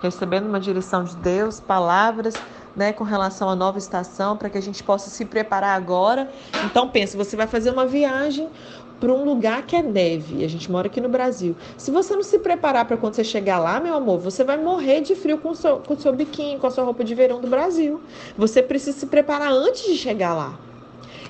recebendo 0.00 0.46
uma 0.46 0.60
direção 0.60 1.04
de 1.04 1.14
Deus, 1.16 1.60
palavras, 1.60 2.34
né, 2.74 2.92
com 2.92 3.04
relação 3.04 3.48
à 3.48 3.54
nova 3.54 3.78
estação, 3.78 4.36
para 4.36 4.50
que 4.50 4.58
a 4.58 4.62
gente 4.62 4.82
possa 4.82 5.10
se 5.10 5.24
preparar 5.24 5.76
agora. 5.76 6.30
Então, 6.64 6.88
pense, 6.88 7.16
você 7.16 7.36
vai 7.36 7.46
fazer 7.46 7.70
uma 7.70 7.86
viagem 7.86 8.48
para 8.98 9.12
um 9.12 9.24
lugar 9.24 9.62
que 9.62 9.74
é 9.74 9.82
neve. 9.82 10.44
A 10.44 10.48
gente 10.48 10.70
mora 10.70 10.86
aqui 10.86 11.00
no 11.00 11.08
Brasil. 11.08 11.56
Se 11.76 11.90
você 11.90 12.14
não 12.14 12.22
se 12.22 12.38
preparar 12.38 12.84
para 12.84 12.96
quando 12.96 13.14
você 13.14 13.24
chegar 13.24 13.58
lá, 13.58 13.80
meu 13.80 13.94
amor, 13.94 14.20
você 14.20 14.44
vai 14.44 14.56
morrer 14.56 15.00
de 15.00 15.16
frio 15.16 15.38
com 15.38 15.50
o 15.50 15.54
seu, 15.56 15.78
com 15.78 15.94
o 15.94 16.00
seu 16.00 16.12
biquinho, 16.12 16.58
com 16.60 16.68
a 16.68 16.70
sua 16.70 16.84
roupa 16.84 17.02
de 17.02 17.14
verão 17.14 17.40
do 17.40 17.48
Brasil. 17.48 18.00
Você 18.38 18.62
precisa 18.62 18.96
se 18.96 19.06
preparar 19.06 19.50
antes 19.50 19.84
de 19.84 19.96
chegar 19.96 20.34
lá. 20.34 20.56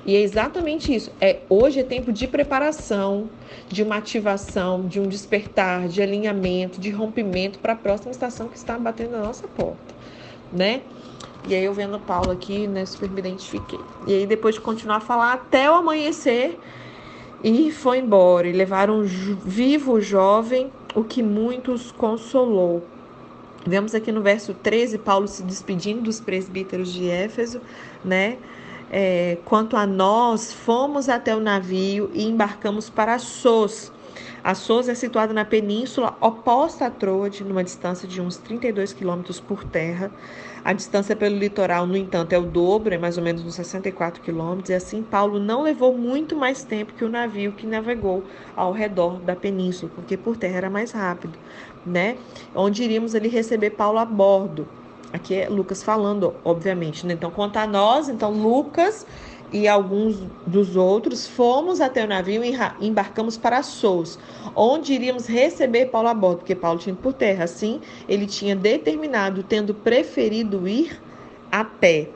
E 0.05 0.15
é 0.15 0.21
exatamente 0.21 0.93
isso. 0.93 1.11
É 1.21 1.39
hoje 1.49 1.79
é 1.79 1.83
tempo 1.83 2.11
de 2.11 2.27
preparação, 2.27 3.29
de 3.69 3.83
uma 3.83 3.97
ativação, 3.97 4.87
de 4.87 4.99
um 4.99 5.07
despertar, 5.07 5.87
de 5.87 6.01
alinhamento, 6.01 6.79
de 6.79 6.89
rompimento 6.89 7.59
para 7.59 7.73
a 7.73 7.75
próxima 7.75 8.11
estação 8.11 8.47
que 8.47 8.57
está 8.57 8.77
batendo 8.77 9.11
na 9.11 9.23
nossa 9.23 9.47
porta, 9.47 9.95
né? 10.51 10.81
E 11.47 11.53
aí 11.53 11.63
eu 11.63 11.73
vendo 11.73 11.99
Paulo 11.99 12.31
aqui, 12.31 12.67
né, 12.67 12.85
super 12.85 13.09
me 13.09 13.19
identifiquei. 13.19 13.79
E 14.07 14.13
aí 14.13 14.25
depois 14.25 14.55
de 14.55 14.61
continuar 14.61 14.97
a 14.97 15.01
falar 15.01 15.33
até 15.33 15.69
o 15.69 15.73
amanhecer, 15.73 16.57
e 17.43 17.71
foi 17.71 17.99
embora. 17.99 18.47
E 18.47 18.53
levaram 18.53 19.03
vivo 19.03 19.93
o 19.93 20.01
jovem, 20.01 20.71
o 20.95 21.03
que 21.03 21.21
muitos 21.21 21.91
consolou. 21.91 22.83
Vemos 23.65 23.93
aqui 23.93 24.11
no 24.11 24.21
verso 24.21 24.53
13 24.53 24.97
Paulo 24.97 25.27
se 25.27 25.43
despedindo 25.43 26.01
dos 26.01 26.19
presbíteros 26.19 26.91
de 26.91 27.09
Éfeso, 27.09 27.61
né? 28.03 28.37
É, 28.95 29.41
quanto 29.43 29.75
a 29.75 29.87
nós, 29.87 30.53
fomos 30.53 31.09
até 31.09 31.35
o 31.35 31.39
navio 31.39 32.11
e 32.13 32.25
embarcamos 32.25 32.91
para 32.91 33.17
Sos. 33.17 33.91
A 34.43 34.53
Sos 34.53 34.87
é 34.87 34.93
situada 34.93 35.33
na 35.33 35.43
península 35.43 36.15
oposta 36.21 36.85
a 36.85 36.91
Troade, 36.91 37.43
numa 37.43 37.63
distância 37.63 38.07
de 38.07 38.21
uns 38.21 38.37
32 38.37 38.93
quilômetros 38.93 39.39
por 39.41 39.63
terra. 39.63 40.13
A 40.63 40.73
distância 40.73 41.15
pelo 41.15 41.35
litoral, 41.35 41.87
no 41.87 41.97
entanto, 41.97 42.33
é 42.33 42.37
o 42.37 42.45
dobro, 42.45 42.93
é 42.93 42.97
mais 42.99 43.17
ou 43.17 43.23
menos 43.23 43.43
uns 43.43 43.55
64 43.55 44.21
quilômetros, 44.21 44.69
e 44.69 44.75
assim 44.75 45.03
Paulo 45.03 45.39
não 45.39 45.63
levou 45.63 45.97
muito 45.97 46.35
mais 46.35 46.63
tempo 46.63 46.93
que 46.93 47.03
o 47.03 47.09
navio 47.09 47.53
que 47.55 47.65
navegou 47.65 48.27
ao 48.55 48.71
redor 48.71 49.19
da 49.23 49.35
península, 49.35 49.91
porque 49.91 50.15
por 50.17 50.37
terra 50.37 50.57
era 50.57 50.69
mais 50.69 50.91
rápido, 50.91 51.39
né? 51.83 52.19
Onde 52.53 52.83
iríamos 52.83 53.15
ali 53.15 53.27
receber 53.27 53.71
Paulo 53.71 53.97
a 53.97 54.05
bordo. 54.05 54.82
Aqui 55.13 55.35
é 55.35 55.47
Lucas 55.47 55.83
falando, 55.83 56.33
obviamente. 56.43 57.05
Né? 57.05 57.13
Então, 57.13 57.29
quanto 57.29 57.57
a 57.57 57.67
nós, 57.67 58.09
então 58.09 58.31
Lucas 58.31 59.05
e 59.51 59.67
alguns 59.67 60.17
dos 60.47 60.75
outros 60.75 61.27
fomos 61.27 61.79
até 61.79 62.03
o 62.03 62.07
navio 62.07 62.43
e 62.43 62.55
embarcamos 62.81 63.37
para 63.37 63.61
Sous, 63.61 64.17
onde 64.55 64.93
iríamos 64.93 65.27
receber 65.27 65.85
Paulo 65.85 66.07
a 66.07 66.13
bordo, 66.15 66.37
porque 66.39 66.55
Paulo 66.55 66.79
tinha 66.79 66.93
ido 66.93 67.01
por 67.01 67.13
terra. 67.13 67.43
Assim, 67.43 67.79
ele 68.09 68.25
tinha 68.25 68.55
determinado, 68.55 69.43
tendo 69.43 69.75
preferido 69.75 70.67
ir 70.67 70.99
a 71.51 71.63
pé. 71.63 72.09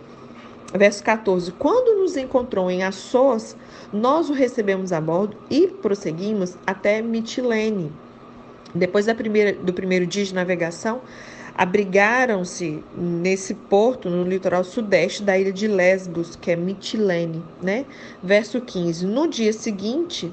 Verso 0.73 1.03
14: 1.03 1.51
Quando 1.51 2.01
nos 2.01 2.17
encontrou 2.17 2.71
em 2.71 2.81
Assos, 2.81 3.55
nós 3.93 4.29
o 4.29 4.33
recebemos 4.33 4.91
a 4.91 4.99
bordo 4.99 5.37
e 5.51 5.67
prosseguimos 5.67 6.57
até 6.65 7.01
Mitilene. 7.03 7.91
Depois 8.73 9.05
da 9.05 9.13
primeira, 9.13 9.53
do 9.53 9.71
primeiro 9.71 10.05
dia 10.05 10.25
de 10.25 10.33
navegação, 10.33 11.01
abrigaram-se 11.57 12.83
nesse 12.95 13.55
porto 13.55 14.09
no 14.11 14.23
litoral 14.23 14.63
sudeste 14.63 15.23
da 15.23 15.37
ilha 15.37 15.51
de 15.51 15.67
Lesbos, 15.67 16.35
que 16.35 16.51
é 16.51 16.55
Mitilene, 16.55 17.43
né? 17.59 17.85
Verso 18.21 18.61
15. 18.61 19.07
No 19.07 19.27
dia 19.27 19.51
seguinte, 19.51 20.31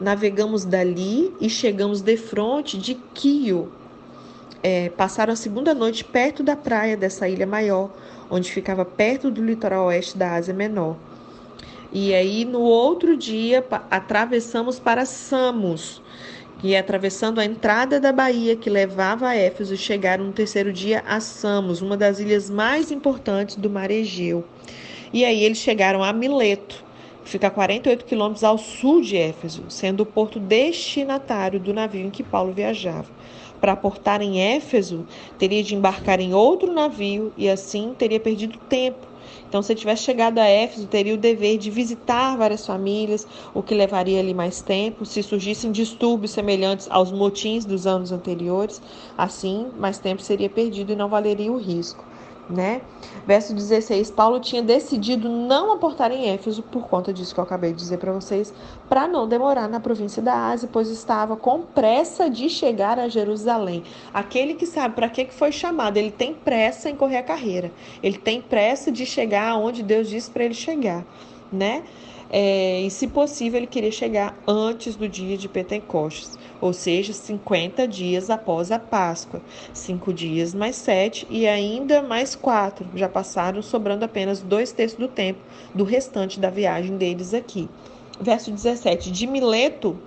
navegamos 0.00 0.64
dali 0.64 1.32
e 1.40 1.48
chegamos 1.48 2.00
de 2.00 2.16
frente 2.16 2.76
de 2.76 2.96
Quio. 3.14 3.70
É, 4.64 4.88
passaram 4.88 5.32
a 5.32 5.36
segunda 5.36 5.72
noite 5.74 6.02
perto 6.02 6.42
da 6.42 6.56
praia 6.56 6.96
dessa 6.96 7.28
ilha 7.28 7.46
maior, 7.46 7.90
onde 8.28 8.50
ficava 8.50 8.84
perto 8.84 9.30
do 9.30 9.44
litoral 9.44 9.86
oeste 9.86 10.18
da 10.18 10.34
Ásia 10.34 10.54
Menor. 10.54 10.96
E 11.92 12.12
aí, 12.12 12.44
no 12.44 12.60
outro 12.60 13.16
dia, 13.16 13.64
atravessamos 13.88 14.80
para 14.80 15.06
Samos, 15.06 16.02
e 16.64 16.74
atravessando 16.74 17.40
a 17.40 17.44
entrada 17.44 18.00
da 18.00 18.10
baía 18.10 18.56
que 18.56 18.70
levava 18.70 19.28
a 19.28 19.36
Éfeso, 19.36 19.76
chegaram 19.76 20.24
no 20.24 20.32
terceiro 20.32 20.72
dia 20.72 21.04
a 21.06 21.20
Samos, 21.20 21.82
uma 21.82 21.94
das 21.94 22.18
ilhas 22.18 22.48
mais 22.48 22.90
importantes 22.90 23.56
do 23.56 23.68
mar 23.68 23.90
Egeu. 23.90 24.42
E 25.12 25.26
aí 25.26 25.44
eles 25.44 25.58
chegaram 25.58 26.02
a 26.02 26.10
Mileto, 26.10 26.82
que 27.22 27.28
fica 27.28 27.48
a 27.48 27.50
48 27.50 28.06
quilômetros 28.06 28.42
ao 28.42 28.56
sul 28.56 29.02
de 29.02 29.14
Éfeso, 29.14 29.64
sendo 29.68 30.04
o 30.04 30.06
porto 30.06 30.40
destinatário 30.40 31.60
do 31.60 31.74
navio 31.74 32.06
em 32.06 32.10
que 32.10 32.22
Paulo 32.22 32.54
viajava. 32.54 33.10
Para 33.60 33.72
aportar 33.72 34.22
em 34.22 34.40
Éfeso, 34.40 35.06
teria 35.38 35.62
de 35.62 35.74
embarcar 35.74 36.18
em 36.18 36.32
outro 36.32 36.72
navio 36.72 37.30
e 37.36 37.46
assim 37.46 37.94
teria 37.98 38.18
perdido 38.18 38.58
tempo 38.70 39.13
então, 39.54 39.62
se 39.62 39.70
ele 39.70 39.78
tivesse 39.78 40.02
chegado 40.02 40.40
a 40.40 40.46
Éfeso, 40.46 40.88
teria 40.88 41.14
o 41.14 41.16
dever 41.16 41.58
de 41.58 41.70
visitar 41.70 42.36
várias 42.36 42.66
famílias, 42.66 43.24
o 43.54 43.62
que 43.62 43.72
levaria 43.72 44.18
ali 44.18 44.34
mais 44.34 44.60
tempo. 44.60 45.06
Se 45.06 45.22
surgissem 45.22 45.70
distúrbios 45.70 46.32
semelhantes 46.32 46.88
aos 46.90 47.12
motins 47.12 47.64
dos 47.64 47.86
anos 47.86 48.10
anteriores, 48.10 48.82
assim, 49.16 49.70
mais 49.76 50.00
tempo 50.00 50.22
seria 50.22 50.50
perdido 50.50 50.90
e 50.92 50.96
não 50.96 51.08
valeria 51.08 51.52
o 51.52 51.56
risco 51.56 52.04
né? 52.48 52.82
Verso 53.26 53.54
16, 53.54 54.10
Paulo 54.10 54.38
tinha 54.38 54.62
decidido 54.62 55.28
não 55.28 55.72
aportar 55.72 56.12
em 56.12 56.28
Éfeso 56.28 56.62
por 56.62 56.86
conta 56.88 57.12
disso 57.12 57.34
que 57.34 57.40
eu 57.40 57.44
acabei 57.44 57.72
de 57.72 57.78
dizer 57.78 57.98
para 57.98 58.12
vocês, 58.12 58.52
para 58.88 59.08
não 59.08 59.26
demorar 59.26 59.68
na 59.68 59.80
província 59.80 60.22
da 60.22 60.48
Ásia, 60.48 60.68
pois 60.70 60.88
estava 60.88 61.36
com 61.36 61.62
pressa 61.62 62.28
de 62.28 62.48
chegar 62.50 62.98
a 62.98 63.08
Jerusalém. 63.08 63.82
Aquele 64.12 64.54
que 64.54 64.66
sabe 64.66 64.94
para 64.94 65.08
que 65.08 65.26
foi 65.26 65.52
chamado, 65.52 65.96
ele 65.96 66.10
tem 66.10 66.34
pressa 66.34 66.90
em 66.90 66.96
correr 66.96 67.18
a 67.18 67.22
carreira. 67.22 67.72
Ele 68.02 68.18
tem 68.18 68.42
pressa 68.42 68.92
de 68.92 69.06
chegar 69.06 69.48
aonde 69.48 69.82
Deus 69.82 70.08
disse 70.08 70.30
para 70.30 70.44
ele 70.44 70.54
chegar, 70.54 71.04
né? 71.50 71.82
É, 72.30 72.80
e 72.82 72.90
se 72.90 73.08
possível, 73.08 73.58
ele 73.58 73.66
queria 73.66 73.92
chegar 73.92 74.42
antes 74.46 74.96
do 74.96 75.08
dia 75.08 75.36
de 75.36 75.48
Pentecostes 75.48 76.38
ou 76.64 76.72
seja, 76.72 77.12
50 77.12 77.86
dias 77.86 78.30
após 78.30 78.72
a 78.72 78.78
Páscoa. 78.78 79.42
Cinco 79.74 80.14
dias 80.14 80.54
mais 80.54 80.76
sete 80.76 81.26
e 81.28 81.46
ainda 81.46 82.02
mais 82.02 82.34
quatro. 82.34 82.88
Já 82.94 83.06
passaram, 83.06 83.60
sobrando 83.60 84.04
apenas 84.04 84.40
dois 84.40 84.72
terços 84.72 84.98
do 84.98 85.06
tempo 85.06 85.40
do 85.74 85.84
restante 85.84 86.40
da 86.40 86.48
viagem 86.48 86.96
deles 86.96 87.34
aqui. 87.34 87.68
Verso 88.18 88.50
17: 88.50 89.10
De 89.10 89.26
Mileto 89.26 89.98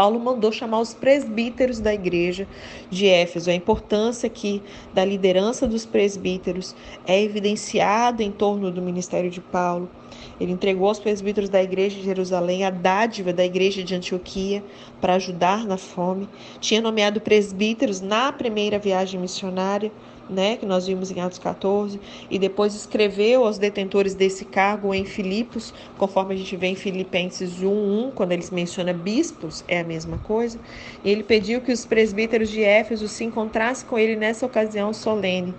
Paulo 0.00 0.18
mandou 0.18 0.50
chamar 0.50 0.80
os 0.80 0.94
presbíteros 0.94 1.78
da 1.78 1.92
igreja 1.92 2.48
de 2.88 3.06
Éfeso. 3.06 3.50
A 3.50 3.54
importância 3.54 4.28
aqui 4.28 4.62
da 4.94 5.04
liderança 5.04 5.68
dos 5.68 5.84
presbíteros 5.84 6.74
é 7.06 7.22
evidenciada 7.22 8.22
em 8.22 8.30
torno 8.30 8.70
do 8.70 8.80
ministério 8.80 9.30
de 9.30 9.42
Paulo. 9.42 9.90
Ele 10.40 10.52
entregou 10.52 10.88
aos 10.88 10.98
presbíteros 10.98 11.50
da 11.50 11.62
igreja 11.62 11.96
de 11.96 12.04
Jerusalém 12.04 12.64
a 12.64 12.70
dádiva 12.70 13.30
da 13.30 13.44
igreja 13.44 13.84
de 13.84 13.94
Antioquia 13.94 14.64
para 15.02 15.16
ajudar 15.16 15.66
na 15.66 15.76
fome. 15.76 16.26
Tinha 16.60 16.80
nomeado 16.80 17.20
presbíteros 17.20 18.00
na 18.00 18.32
primeira 18.32 18.78
viagem 18.78 19.20
missionária 19.20 19.92
né, 20.30 20.56
que 20.56 20.64
nós 20.64 20.86
vimos 20.86 21.10
em 21.10 21.20
Atos 21.20 21.38
14, 21.38 22.00
e 22.30 22.38
depois 22.38 22.74
escreveu 22.74 23.44
aos 23.44 23.58
detentores 23.58 24.14
desse 24.14 24.44
cargo 24.44 24.94
em 24.94 25.04
Filipos, 25.04 25.74
conforme 25.98 26.34
a 26.34 26.36
gente 26.36 26.56
vê 26.56 26.68
em 26.68 26.76
Filipenses 26.76 27.62
1:1, 27.62 28.12
quando 28.14 28.32
eles 28.32 28.50
menciona 28.50 28.92
bispos, 28.92 29.64
é 29.66 29.80
a 29.80 29.84
mesma 29.84 30.18
coisa. 30.18 30.58
E 31.04 31.10
ele 31.10 31.22
pediu 31.22 31.60
que 31.60 31.72
os 31.72 31.84
presbíteros 31.84 32.48
de 32.48 32.62
Éfeso 32.62 33.08
se 33.08 33.24
encontrassem 33.24 33.88
com 33.88 33.98
ele 33.98 34.16
nessa 34.16 34.46
ocasião 34.46 34.92
solene. 34.92 35.54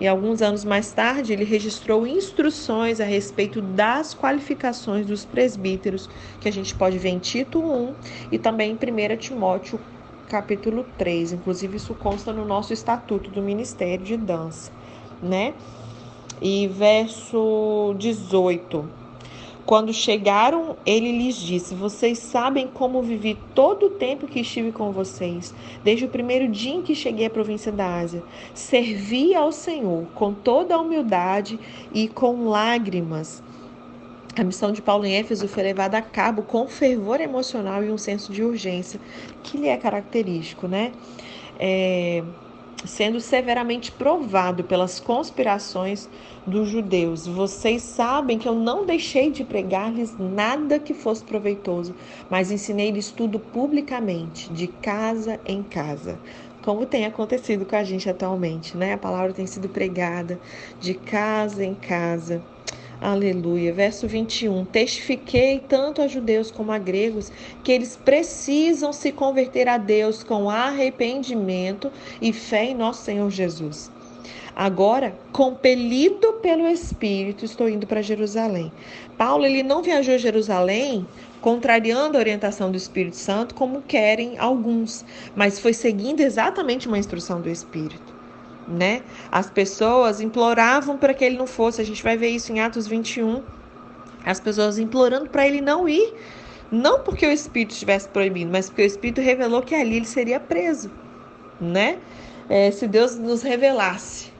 E 0.00 0.08
alguns 0.08 0.42
anos 0.42 0.64
mais 0.64 0.92
tarde, 0.92 1.32
ele 1.32 1.44
registrou 1.44 2.06
instruções 2.06 3.00
a 3.00 3.04
respeito 3.04 3.62
das 3.62 4.12
qualificações 4.12 5.06
dos 5.06 5.24
presbíteros, 5.24 6.10
que 6.40 6.48
a 6.48 6.52
gente 6.52 6.74
pode 6.74 6.98
ver 6.98 7.10
em 7.10 7.18
Tito 7.18 7.60
1 7.60 7.94
e 8.32 8.38
também 8.38 8.72
em 8.72 8.74
1 8.74 9.16
Timóteo 9.16 9.78
capítulo 10.28 10.84
3. 10.98 11.32
Inclusive, 11.32 11.76
isso 11.76 11.94
consta 11.94 12.32
no 12.32 12.44
nosso 12.44 12.72
estatuto 12.72 13.30
do 13.30 13.42
Ministério 13.42 14.04
de 14.04 14.16
Dança, 14.16 14.72
né? 15.22 15.54
E 16.40 16.66
verso 16.68 17.94
18. 17.98 19.04
Quando 19.66 19.94
chegaram, 19.94 20.76
ele 20.84 21.10
lhes 21.10 21.36
disse: 21.36 21.74
Vocês 21.74 22.18
sabem 22.18 22.68
como 22.68 23.00
vivi 23.00 23.38
todo 23.54 23.86
o 23.86 23.90
tempo 23.90 24.26
que 24.26 24.40
estive 24.40 24.72
com 24.72 24.92
vocês, 24.92 25.54
desde 25.82 26.04
o 26.04 26.08
primeiro 26.08 26.48
dia 26.48 26.74
em 26.74 26.82
que 26.82 26.94
cheguei 26.94 27.26
à 27.26 27.30
província 27.30 27.72
da 27.72 28.00
Ásia. 28.00 28.22
Servi 28.52 29.34
ao 29.34 29.50
Senhor 29.50 30.04
com 30.14 30.34
toda 30.34 30.74
a 30.74 30.80
humildade 30.80 31.58
e 31.94 32.08
com 32.08 32.48
lágrimas 32.48 33.42
a 34.36 34.42
missão 34.44 34.72
de 34.72 34.82
Paulo 34.82 35.04
em 35.04 35.14
Éfeso 35.16 35.46
foi 35.48 35.62
levada 35.62 35.98
a 35.98 36.02
cabo 36.02 36.42
com 36.42 36.66
fervor 36.66 37.20
emocional 37.20 37.84
e 37.84 37.90
um 37.90 37.98
senso 37.98 38.32
de 38.32 38.42
urgência 38.42 39.00
que 39.42 39.56
lhe 39.56 39.68
é 39.68 39.76
característico, 39.76 40.66
né? 40.66 40.92
É, 41.58 42.24
sendo 42.84 43.20
severamente 43.20 43.92
provado 43.92 44.64
pelas 44.64 44.98
conspirações 45.00 46.08
dos 46.44 46.68
judeus. 46.68 47.26
Vocês 47.26 47.82
sabem 47.82 48.38
que 48.38 48.48
eu 48.48 48.54
não 48.54 48.84
deixei 48.84 49.30
de 49.30 49.44
pregar-lhes 49.44 50.16
nada 50.18 50.78
que 50.80 50.92
fosse 50.94 51.24
proveitoso, 51.24 51.94
mas 52.28 52.50
ensinei-lhes 52.50 53.10
tudo 53.12 53.38
publicamente, 53.40 54.52
de 54.52 54.66
casa 54.68 55.40
em 55.46 55.62
casa. 55.62 56.20
Como 56.60 56.86
tem 56.86 57.06
acontecido 57.06 57.64
com 57.66 57.76
a 57.76 57.84
gente 57.84 58.08
atualmente, 58.10 58.76
né? 58.76 58.94
A 58.94 58.98
palavra 58.98 59.32
tem 59.32 59.46
sido 59.46 59.68
pregada 59.68 60.40
de 60.80 60.94
casa 60.94 61.64
em 61.64 61.74
casa 61.74 62.44
Aleluia. 63.04 63.70
Verso 63.70 64.08
21. 64.08 64.64
Testifiquei 64.64 65.58
tanto 65.58 66.00
a 66.00 66.08
judeus 66.08 66.50
como 66.50 66.72
a 66.72 66.78
gregos 66.78 67.30
que 67.62 67.70
eles 67.70 67.96
precisam 68.02 68.94
se 68.94 69.12
converter 69.12 69.68
a 69.68 69.76
Deus 69.76 70.22
com 70.22 70.48
arrependimento 70.48 71.92
e 72.18 72.32
fé 72.32 72.64
em 72.64 72.74
nosso 72.74 73.02
Senhor 73.02 73.30
Jesus. 73.30 73.90
Agora, 74.56 75.14
compelido 75.32 76.32
pelo 76.40 76.66
Espírito, 76.66 77.44
estou 77.44 77.68
indo 77.68 77.86
para 77.86 78.00
Jerusalém. 78.00 78.72
Paulo 79.18 79.44
ele 79.44 79.62
não 79.62 79.82
viajou 79.82 80.14
a 80.14 80.18
Jerusalém 80.18 81.06
contrariando 81.42 82.16
a 82.16 82.20
orientação 82.20 82.70
do 82.70 82.76
Espírito 82.78 83.16
Santo, 83.16 83.54
como 83.54 83.82
querem 83.82 84.38
alguns, 84.38 85.04
mas 85.36 85.58
foi 85.58 85.74
seguindo 85.74 86.20
exatamente 86.20 86.88
uma 86.88 86.96
instrução 86.98 87.42
do 87.42 87.50
Espírito 87.50 88.13
né? 88.66 89.02
As 89.30 89.50
pessoas 89.50 90.20
imploravam 90.20 90.96
para 90.96 91.14
que 91.14 91.24
ele 91.24 91.36
não 91.36 91.46
fosse. 91.46 91.80
A 91.80 91.84
gente 91.84 92.02
vai 92.02 92.16
ver 92.16 92.28
isso 92.28 92.52
em 92.52 92.60
Atos 92.60 92.86
21. 92.86 93.42
As 94.24 94.40
pessoas 94.40 94.78
implorando 94.78 95.28
para 95.28 95.46
ele 95.46 95.60
não 95.60 95.88
ir, 95.88 96.14
não 96.70 97.00
porque 97.00 97.26
o 97.26 97.30
Espírito 97.30 97.72
estivesse 97.72 98.08
proibindo, 98.08 98.50
mas 98.50 98.68
porque 98.68 98.82
o 98.82 98.86
Espírito 98.86 99.20
revelou 99.20 99.62
que 99.62 99.74
ali 99.74 99.96
ele 99.96 100.06
seria 100.06 100.40
preso, 100.40 100.90
né? 101.60 101.98
É, 102.48 102.70
se 102.70 102.86
Deus 102.86 103.16
nos 103.18 103.42
revelasse 103.42 104.32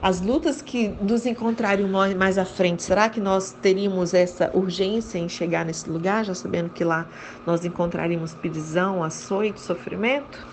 as 0.00 0.20
lutas 0.20 0.60
que 0.60 0.88
nos 1.00 1.26
encontrariam 1.26 1.88
mais 2.16 2.36
à 2.36 2.44
frente, 2.44 2.82
será 2.82 3.08
que 3.08 3.20
nós 3.20 3.52
teríamos 3.62 4.12
essa 4.12 4.50
urgência 4.52 5.16
em 5.16 5.28
chegar 5.28 5.64
nesse 5.64 5.88
lugar, 5.88 6.24
já 6.24 6.34
sabendo 6.34 6.70
que 6.70 6.82
lá 6.82 7.06
nós 7.46 7.64
encontraríamos 7.64 8.34
prisão, 8.34 9.04
açoite, 9.04 9.60
sofrimento? 9.60 10.44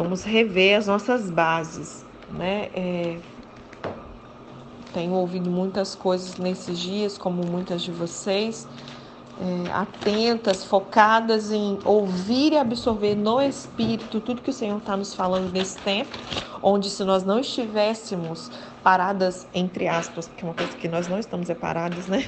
Vamos 0.00 0.24
rever 0.24 0.78
as 0.78 0.86
nossas 0.86 1.30
bases, 1.30 2.06
né? 2.26 2.70
É, 2.72 3.20
tenho 4.90 5.12
ouvido 5.12 5.50
muitas 5.50 5.94
coisas 5.94 6.38
nesses 6.38 6.78
dias, 6.78 7.18
como 7.18 7.44
muitas 7.44 7.82
de 7.82 7.92
vocês, 7.92 8.66
é, 9.36 9.70
atentas, 9.70 10.64
focadas 10.64 11.52
em 11.52 11.80
ouvir 11.84 12.54
e 12.54 12.56
absorver 12.56 13.14
no 13.14 13.42
Espírito 13.42 14.22
tudo 14.22 14.40
que 14.42 14.48
o 14.48 14.54
Senhor 14.54 14.78
está 14.78 14.96
nos 14.96 15.14
falando 15.14 15.52
nesse 15.52 15.78
tempo, 15.80 16.18
onde 16.62 16.88
se 16.88 17.04
nós 17.04 17.22
não 17.22 17.38
estivéssemos 17.38 18.50
paradas, 18.82 19.46
entre 19.52 19.86
aspas, 19.86 20.28
porque 20.28 20.46
é 20.46 20.48
uma 20.48 20.54
coisa 20.54 20.74
que 20.74 20.88
nós 20.88 21.08
não 21.08 21.18
estamos 21.18 21.46
separadas, 21.46 22.06
né? 22.08 22.24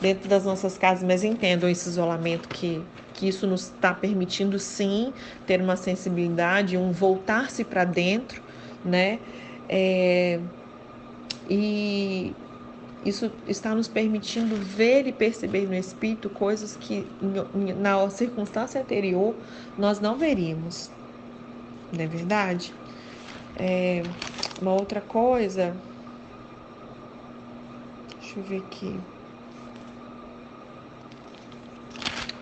Dentro 0.00 0.28
das 0.28 0.44
nossas 0.44 0.78
casas, 0.78 1.02
mas 1.04 1.24
entendam 1.24 1.68
esse 1.68 1.88
isolamento 1.88 2.48
que, 2.50 2.88
que 3.12 3.26
isso 3.28 3.46
nos 3.46 3.64
está 3.64 3.92
permitindo 3.94 4.58
sim 4.58 5.12
ter 5.44 5.60
uma 5.60 5.76
sensibilidade, 5.76 6.76
um 6.76 6.92
voltar-se 6.92 7.64
para 7.64 7.84
dentro, 7.84 8.42
né? 8.84 9.20
É, 9.68 10.40
e 11.46 12.36
isso 13.02 13.30
está 13.46 13.74
nos 13.74 13.88
permitindo 13.88 14.58
ver 14.58 15.06
e 15.06 15.12
perceber 15.12 15.66
no 15.68 15.74
Espírito 15.74 16.30
coisas 16.30 16.76
que 16.76 17.16
na 17.20 18.08
circunstância 18.10 18.80
anterior 18.80 19.40
nós 19.76 20.00
não 20.00 20.18
veríamos. 20.18 20.92
Não 21.92 22.04
é 22.04 22.06
verdade? 22.06 22.74
É, 23.56 24.02
uma 24.60 24.74
outra 24.74 25.00
coisa 25.00 25.82
Deixa 28.20 28.38
eu 28.40 28.44
ver 28.44 28.62
aqui. 28.64 29.17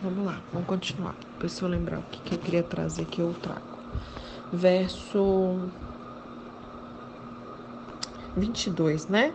Vamos 0.06 0.24
lá, 0.24 0.40
vamos 0.52 0.68
continuar. 0.68 1.16
Se 1.48 1.62
eu 1.62 1.68
lembrar 1.68 1.98
o 1.98 2.02
que, 2.02 2.20
que 2.20 2.34
eu 2.36 2.38
queria 2.38 2.62
trazer 2.62 3.06
que 3.06 3.20
eu 3.20 3.34
trago. 3.42 3.76
Verso 4.52 5.68
22, 8.36 9.08
né? 9.08 9.34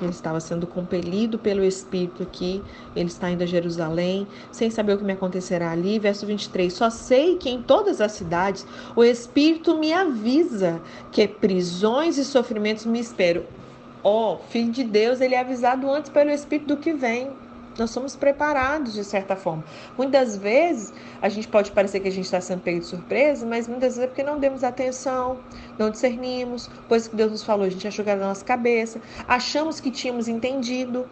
Ele 0.00 0.10
estava 0.10 0.38
sendo 0.38 0.64
compelido 0.64 1.40
pelo 1.40 1.64
Espírito 1.64 2.22
aqui, 2.22 2.62
ele 2.94 3.08
está 3.08 3.32
indo 3.32 3.42
a 3.42 3.46
Jerusalém, 3.46 4.28
sem 4.52 4.70
saber 4.70 4.92
o 4.94 4.98
que 4.98 5.02
me 5.02 5.14
acontecerá 5.14 5.72
ali. 5.72 5.98
Verso 5.98 6.24
23: 6.24 6.72
Só 6.72 6.88
sei 6.88 7.36
que 7.36 7.50
em 7.50 7.60
todas 7.60 8.00
as 8.00 8.12
cidades 8.12 8.64
o 8.94 9.02
Espírito 9.02 9.76
me 9.76 9.92
avisa 9.92 10.80
que 11.10 11.26
prisões 11.26 12.16
e 12.16 12.24
sofrimentos 12.24 12.86
me 12.86 13.00
esperam 13.00 13.42
ó, 14.04 14.34
oh, 14.34 14.38
filho 14.38 14.72
de 14.72 14.84
Deus, 14.84 15.20
ele 15.20 15.34
é 15.34 15.40
avisado 15.40 15.90
antes 15.90 16.10
pelo 16.10 16.30
Espírito 16.30 16.74
do 16.74 16.76
que 16.76 16.92
vem. 16.92 17.30
Nós 17.78 17.90
somos 17.90 18.14
preparados 18.14 18.92
de 18.92 19.04
certa 19.04 19.34
forma. 19.34 19.64
Muitas 19.96 20.36
vezes 20.36 20.92
a 21.20 21.28
gente 21.28 21.48
pode 21.48 21.70
parecer 21.70 22.00
que 22.00 22.08
a 22.08 22.12
gente 22.12 22.24
está 22.24 22.40
sendo 22.40 22.60
pego 22.60 22.80
de 22.80 22.86
surpresa, 22.86 23.46
mas 23.46 23.66
muitas 23.66 23.94
vezes 23.94 24.04
é 24.04 24.06
porque 24.06 24.22
não 24.22 24.38
demos 24.38 24.62
atenção, 24.62 25.38
não 25.78 25.90
discernimos, 25.90 26.68
coisas 26.88 27.08
que 27.08 27.16
Deus 27.16 27.30
nos 27.30 27.42
falou, 27.42 27.64
a 27.64 27.70
gente 27.70 27.86
achou 27.86 28.04
que 28.04 28.10
era 28.10 28.20
na 28.20 28.28
nossa 28.28 28.44
cabeça, 28.44 29.00
achamos 29.26 29.80
que 29.80 29.90
tínhamos 29.90 30.28
entendido. 30.28 31.06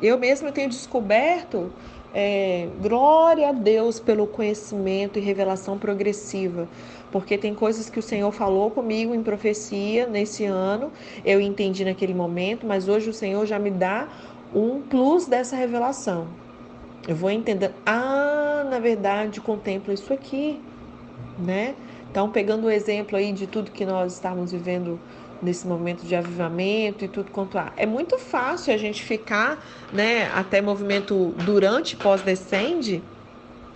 Eu 0.00 0.18
mesma 0.18 0.52
tenho 0.52 0.68
descoberto 0.68 1.72
é, 2.14 2.68
glória 2.80 3.48
a 3.48 3.52
Deus 3.52 3.98
pelo 3.98 4.26
conhecimento 4.26 5.18
e 5.18 5.22
revelação 5.22 5.76
progressiva, 5.76 6.68
porque 7.10 7.36
tem 7.36 7.54
coisas 7.54 7.90
que 7.90 7.98
o 7.98 8.02
Senhor 8.02 8.30
falou 8.30 8.70
comigo 8.70 9.14
em 9.14 9.22
profecia 9.22 10.06
nesse 10.06 10.44
ano, 10.44 10.92
eu 11.24 11.40
entendi 11.40 11.84
naquele 11.84 12.14
momento, 12.14 12.66
mas 12.66 12.88
hoje 12.88 13.10
o 13.10 13.12
Senhor 13.12 13.44
já 13.46 13.58
me 13.58 13.70
dá 13.70 14.08
um 14.54 14.80
plus 14.82 15.26
dessa 15.26 15.56
revelação. 15.56 16.28
Eu 17.06 17.16
vou 17.16 17.30
entender, 17.30 17.72
ah, 17.84 18.64
na 18.70 18.78
verdade, 18.78 19.40
contemplo 19.40 19.92
isso 19.92 20.12
aqui, 20.12 20.60
né? 21.38 21.74
Então, 22.10 22.30
pegando 22.30 22.66
o 22.66 22.70
exemplo 22.70 23.16
aí 23.16 23.32
de 23.32 23.46
tudo 23.46 23.70
que 23.70 23.84
nós 23.84 24.14
estamos 24.14 24.52
vivendo 24.52 24.98
nesse 25.42 25.66
momento 25.66 26.06
de 26.06 26.14
avivamento 26.14 27.04
e 27.04 27.08
tudo 27.08 27.30
quanto 27.30 27.58
há. 27.58 27.72
É 27.76 27.84
muito 27.84 28.18
fácil 28.18 28.72
a 28.72 28.76
gente 28.76 29.02
ficar, 29.02 29.62
né, 29.92 30.30
até 30.32 30.62
movimento 30.62 31.34
durante 31.44 31.96
pós-descende, 31.96 33.02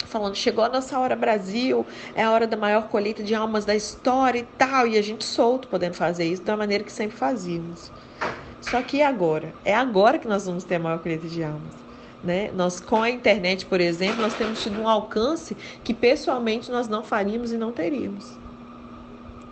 falando, 0.07 0.35
chegou 0.37 0.65
a 0.65 0.69
nossa 0.69 0.99
hora 0.99 1.15
Brasil, 1.15 1.85
é 2.15 2.23
a 2.23 2.31
hora 2.31 2.47
da 2.47 2.57
maior 2.57 2.89
colheita 2.89 3.23
de 3.23 3.35
almas 3.35 3.65
da 3.65 3.75
história 3.75 4.39
e 4.39 4.47
tal, 4.57 4.87
e 4.87 4.97
a 4.97 5.03
gente 5.03 5.25
solto 5.25 5.69
podendo 5.69 5.95
fazer 5.95 6.25
isso 6.25 6.43
da 6.43 6.57
maneira 6.57 6.83
que 6.83 6.93
sempre 6.93 7.17
fazíamos. 7.17 7.93
Só 8.61 8.83
que 8.83 9.03
agora? 9.03 9.55
É 9.65 9.75
agora 9.75 10.19
que 10.19 10.29
nós 10.29 10.47
vamos 10.47 10.65
ter 10.65 10.77
a 10.77 10.79
maior 10.79 10.99
colheita 10.99 11.29
de 11.29 11.43
almas. 11.43 11.75
Né? 12.23 12.51
Nós, 12.53 12.81
com 12.81 13.03
a 13.03 13.11
internet, 13.11 13.65
por 13.67 13.81
exemplo, 13.81 14.21
nós 14.21 14.35
temos 14.35 14.63
tido 14.63 14.81
um 14.81 14.89
alcance 14.89 15.57
que 15.85 15.95
pessoalmente 15.95 16.71
nós 16.71 16.89
não 16.89 17.05
faríamos 17.05 17.53
e 17.53 17.57
não 17.57 17.71
teríamos. 17.71 18.39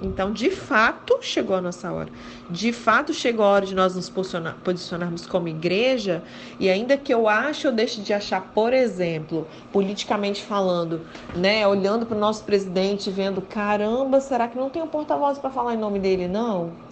Então, 0.00 0.30
de 0.30 0.50
fato, 0.50 1.18
chegou 1.22 1.56
a 1.56 1.60
nossa 1.62 1.90
hora. 1.90 2.10
De 2.50 2.72
fato, 2.72 3.14
chegou 3.14 3.44
a 3.44 3.48
hora 3.48 3.66
de 3.66 3.74
nós 3.74 3.94
nos 3.94 4.10
posicionarmos 4.10 5.26
como 5.26 5.48
igreja. 5.48 6.22
E 6.60 6.68
ainda 6.68 6.98
que 6.98 7.14
eu 7.14 7.28
ache 7.28 7.66
ou 7.66 7.72
deixe 7.72 8.02
de 8.02 8.12
achar, 8.12 8.52
por 8.52 8.74
exemplo, 8.74 9.48
politicamente 9.72 10.42
falando, 10.42 11.06
né, 11.34 11.66
olhando 11.66 12.04
para 12.04 12.16
o 12.16 12.20
nosso 12.20 12.44
presidente, 12.44 13.10
vendo, 13.10 13.40
caramba, 13.40 14.20
será 14.20 14.48
que 14.48 14.58
não 14.58 14.68
tem 14.68 14.82
um 14.82 14.88
porta-voz 14.88 15.38
para 15.38 15.50
falar 15.50 15.74
em 15.74 15.78
nome 15.78 15.98
dele, 15.98 16.28
não? 16.28 16.85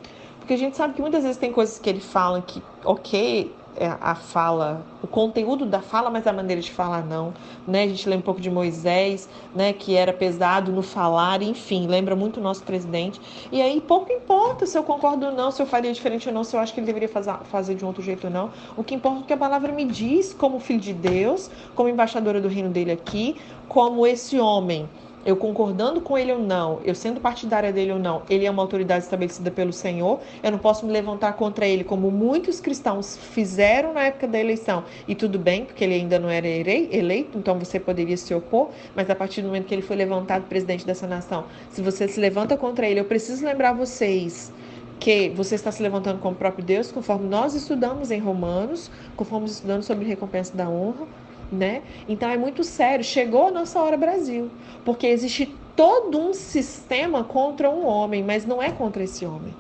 Porque 0.44 0.52
a 0.52 0.58
gente 0.58 0.76
sabe 0.76 0.92
que 0.92 1.00
muitas 1.00 1.22
vezes 1.22 1.38
tem 1.38 1.50
coisas 1.50 1.78
que 1.78 1.88
ele 1.88 2.00
fala 2.00 2.42
que, 2.42 2.62
ok, 2.84 3.50
é, 3.78 3.86
a 3.98 4.14
fala, 4.14 4.84
o 5.02 5.06
conteúdo 5.06 5.64
da 5.64 5.80
fala, 5.80 6.10
mas 6.10 6.26
a 6.26 6.34
maneira 6.34 6.60
de 6.60 6.70
falar 6.70 7.02
não, 7.02 7.32
né? 7.66 7.84
A 7.84 7.88
gente 7.88 8.06
lembra 8.06 8.20
um 8.20 8.26
pouco 8.26 8.42
de 8.42 8.50
Moisés, 8.50 9.26
né, 9.54 9.72
que 9.72 9.96
era 9.96 10.12
pesado 10.12 10.70
no 10.70 10.82
falar, 10.82 11.40
enfim, 11.40 11.86
lembra 11.86 12.14
muito 12.14 12.40
o 12.40 12.42
nosso 12.42 12.62
presidente. 12.62 13.18
E 13.50 13.62
aí 13.62 13.80
pouco 13.80 14.12
importa 14.12 14.66
se 14.66 14.76
eu 14.76 14.84
concordo 14.84 15.24
ou 15.24 15.32
não, 15.32 15.50
se 15.50 15.62
eu 15.62 15.66
faria 15.66 15.90
diferente 15.90 16.28
ou 16.28 16.34
não, 16.34 16.44
se 16.44 16.54
eu 16.54 16.60
acho 16.60 16.74
que 16.74 16.80
ele 16.80 16.86
deveria 16.86 17.08
fazer, 17.08 17.32
fazer 17.44 17.74
de 17.74 17.82
um 17.82 17.88
outro 17.88 18.02
jeito 18.02 18.26
ou 18.26 18.30
não. 18.30 18.50
O 18.76 18.84
que 18.84 18.94
importa 18.94 19.20
é 19.20 19.26
que 19.28 19.32
a 19.32 19.38
palavra 19.38 19.72
me 19.72 19.86
diz 19.86 20.34
como 20.34 20.60
filho 20.60 20.78
de 20.78 20.92
Deus, 20.92 21.50
como 21.74 21.88
embaixadora 21.88 22.38
do 22.38 22.48
reino 22.48 22.68
dele 22.68 22.92
aqui, 22.92 23.34
como 23.66 24.06
esse 24.06 24.38
homem 24.38 24.86
eu 25.24 25.36
concordando 25.36 26.00
com 26.00 26.16
ele 26.18 26.32
ou 26.32 26.38
não, 26.38 26.80
eu 26.84 26.94
sendo 26.94 27.20
partidária 27.20 27.72
dele 27.72 27.92
ou 27.92 27.98
não, 27.98 28.22
ele 28.28 28.44
é 28.44 28.50
uma 28.50 28.62
autoridade 28.62 29.04
estabelecida 29.04 29.50
pelo 29.50 29.72
Senhor, 29.72 30.20
eu 30.42 30.50
não 30.50 30.58
posso 30.58 30.84
me 30.84 30.92
levantar 30.92 31.32
contra 31.34 31.66
ele, 31.66 31.84
como 31.84 32.10
muitos 32.10 32.60
cristãos 32.60 33.16
fizeram 33.16 33.92
na 33.92 34.04
época 34.04 34.26
da 34.26 34.38
eleição. 34.38 34.84
E 35.08 35.14
tudo 35.14 35.38
bem, 35.38 35.64
porque 35.64 35.84
ele 35.84 35.94
ainda 35.94 36.18
não 36.18 36.28
era 36.28 36.46
eleito, 36.46 37.38
então 37.38 37.58
você 37.58 37.80
poderia 37.80 38.16
se 38.16 38.34
opor, 38.34 38.70
mas 38.94 39.08
a 39.08 39.14
partir 39.14 39.42
do 39.42 39.48
momento 39.48 39.66
que 39.66 39.74
ele 39.74 39.82
foi 39.82 39.96
levantado 39.96 40.44
presidente 40.44 40.86
dessa 40.86 41.06
nação, 41.06 41.44
se 41.70 41.80
você 41.80 42.06
se 42.08 42.20
levanta 42.20 42.56
contra 42.56 42.86
ele, 42.86 43.00
eu 43.00 43.04
preciso 43.04 43.44
lembrar 43.44 43.72
vocês 43.72 44.52
que 45.00 45.28
você 45.30 45.54
está 45.54 45.70
se 45.70 45.82
levantando 45.82 46.18
como 46.20 46.34
próprio 46.34 46.64
Deus, 46.64 46.90
conforme 46.90 47.28
nós 47.28 47.54
estudamos 47.54 48.10
em 48.10 48.18
Romanos, 48.18 48.90
conforme 49.16 49.46
estudamos 49.46 49.86
sobre 49.86 50.06
recompensa 50.06 50.56
da 50.56 50.68
honra, 50.68 51.06
né? 51.54 51.82
Então 52.08 52.28
é 52.28 52.36
muito 52.36 52.62
sério. 52.64 53.04
Chegou 53.04 53.48
a 53.48 53.50
nossa 53.50 53.80
hora 53.80 53.96
Brasil, 53.96 54.50
porque 54.84 55.06
existe 55.06 55.54
todo 55.76 56.18
um 56.18 56.32
sistema 56.32 57.24
contra 57.24 57.70
um 57.70 57.86
homem, 57.86 58.22
mas 58.22 58.44
não 58.46 58.62
é 58.62 58.70
contra 58.70 59.02
esse 59.02 59.24
homem. 59.24 59.54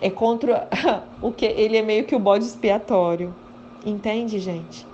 É 0.00 0.10
contra 0.10 0.68
o 1.22 1.30
que 1.32 1.46
ele 1.46 1.76
é 1.76 1.82
meio 1.82 2.04
que 2.04 2.14
o 2.14 2.18
bode 2.18 2.44
expiatório. 2.44 3.34
Entende, 3.84 4.38
gente? 4.38 4.86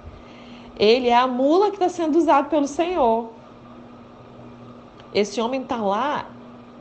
Ele 0.78 1.09
é 1.09 1.16
a 1.16 1.26
mula 1.26 1.70
que 1.70 1.76
está 1.76 1.88
sendo 1.88 2.18
usado 2.18 2.48
pelo 2.48 2.66
Senhor. 2.66 3.31
Esse 5.14 5.40
homem 5.40 5.62
está 5.62 5.76
lá 5.76 6.31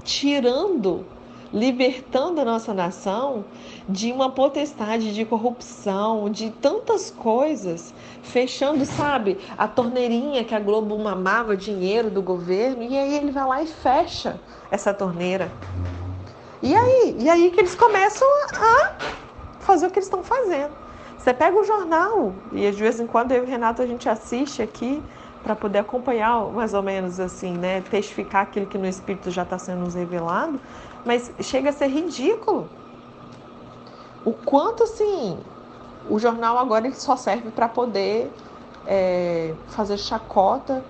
tirando 0.03 1.05
libertando 1.53 2.39
a 2.39 2.45
nossa 2.45 2.73
nação 2.73 3.43
de 3.87 4.11
uma 4.11 4.29
potestade 4.29 5.13
de 5.13 5.25
corrupção, 5.25 6.29
de 6.29 6.49
tantas 6.49 7.11
coisas, 7.11 7.93
fechando, 8.23 8.85
sabe, 8.85 9.37
a 9.57 9.67
torneirinha 9.67 10.43
que 10.43 10.55
a 10.55 10.59
Globo 10.59 10.97
mamava 10.97 11.57
dinheiro 11.57 12.09
do 12.09 12.21
governo, 12.21 12.83
e 12.83 12.97
aí 12.97 13.15
ele 13.15 13.31
vai 13.31 13.45
lá 13.45 13.61
e 13.61 13.67
fecha 13.67 14.39
essa 14.69 14.93
torneira. 14.93 15.51
E 16.61 16.75
aí? 16.75 17.15
E 17.19 17.29
aí 17.29 17.51
que 17.51 17.59
eles 17.59 17.75
começam 17.75 18.27
a 18.55 18.93
fazer 19.59 19.87
o 19.87 19.89
que 19.89 19.99
eles 19.99 20.05
estão 20.05 20.23
fazendo. 20.23 20.71
Você 21.17 21.33
pega 21.33 21.59
o 21.59 21.63
jornal, 21.63 22.33
e 22.51 22.69
de 22.71 22.77
vez 22.77 22.99
em 22.99 23.05
quando 23.05 23.31
eu 23.31 23.43
e 23.43 23.45
o 23.45 23.49
Renato 23.49 23.81
a 23.81 23.85
gente 23.85 24.07
assiste 24.07 24.61
aqui 24.61 25.01
para 25.43 25.55
poder 25.55 25.79
acompanhar 25.79 26.45
mais 26.51 26.73
ou 26.73 26.83
menos 26.83 27.19
assim, 27.19 27.53
né, 27.53 27.81
testificar 27.89 28.43
aquilo 28.43 28.67
que 28.67 28.77
no 28.77 28.87
espírito 28.87 29.31
já 29.31 29.43
está 29.43 29.57
sendo 29.57 29.81
nos 29.81 29.95
revelado, 29.95 30.59
mas 31.05 31.31
chega 31.39 31.69
a 31.69 31.73
ser 31.73 31.87
ridículo. 31.87 32.69
O 34.23 34.33
quanto 34.33 34.83
assim 34.83 35.37
o 36.09 36.19
jornal 36.19 36.57
agora 36.57 36.87
ele 36.87 36.95
só 36.95 37.15
serve 37.15 37.51
para 37.51 37.67
poder 37.67 38.31
é, 38.85 39.53
fazer 39.69 39.97
chacota, 39.97 40.83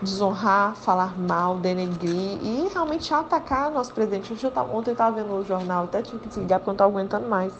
desonrar, 0.00 0.74
falar 0.76 1.18
mal, 1.18 1.56
denegrir 1.56 2.38
e 2.42 2.68
realmente 2.72 3.12
atacar 3.12 3.70
nosso 3.70 3.92
presidente. 3.92 4.32
Ontem 4.72 4.90
eu 4.90 4.92
estava 4.92 5.16
vendo 5.16 5.34
o 5.34 5.44
jornal, 5.44 5.84
até 5.84 6.02
tive 6.02 6.18
que 6.18 6.28
desligar 6.28 6.58
porque 6.58 6.70
eu 6.70 6.72
não 6.72 6.74
estava 6.74 6.90
aguentando 6.90 7.28
mais. 7.28 7.52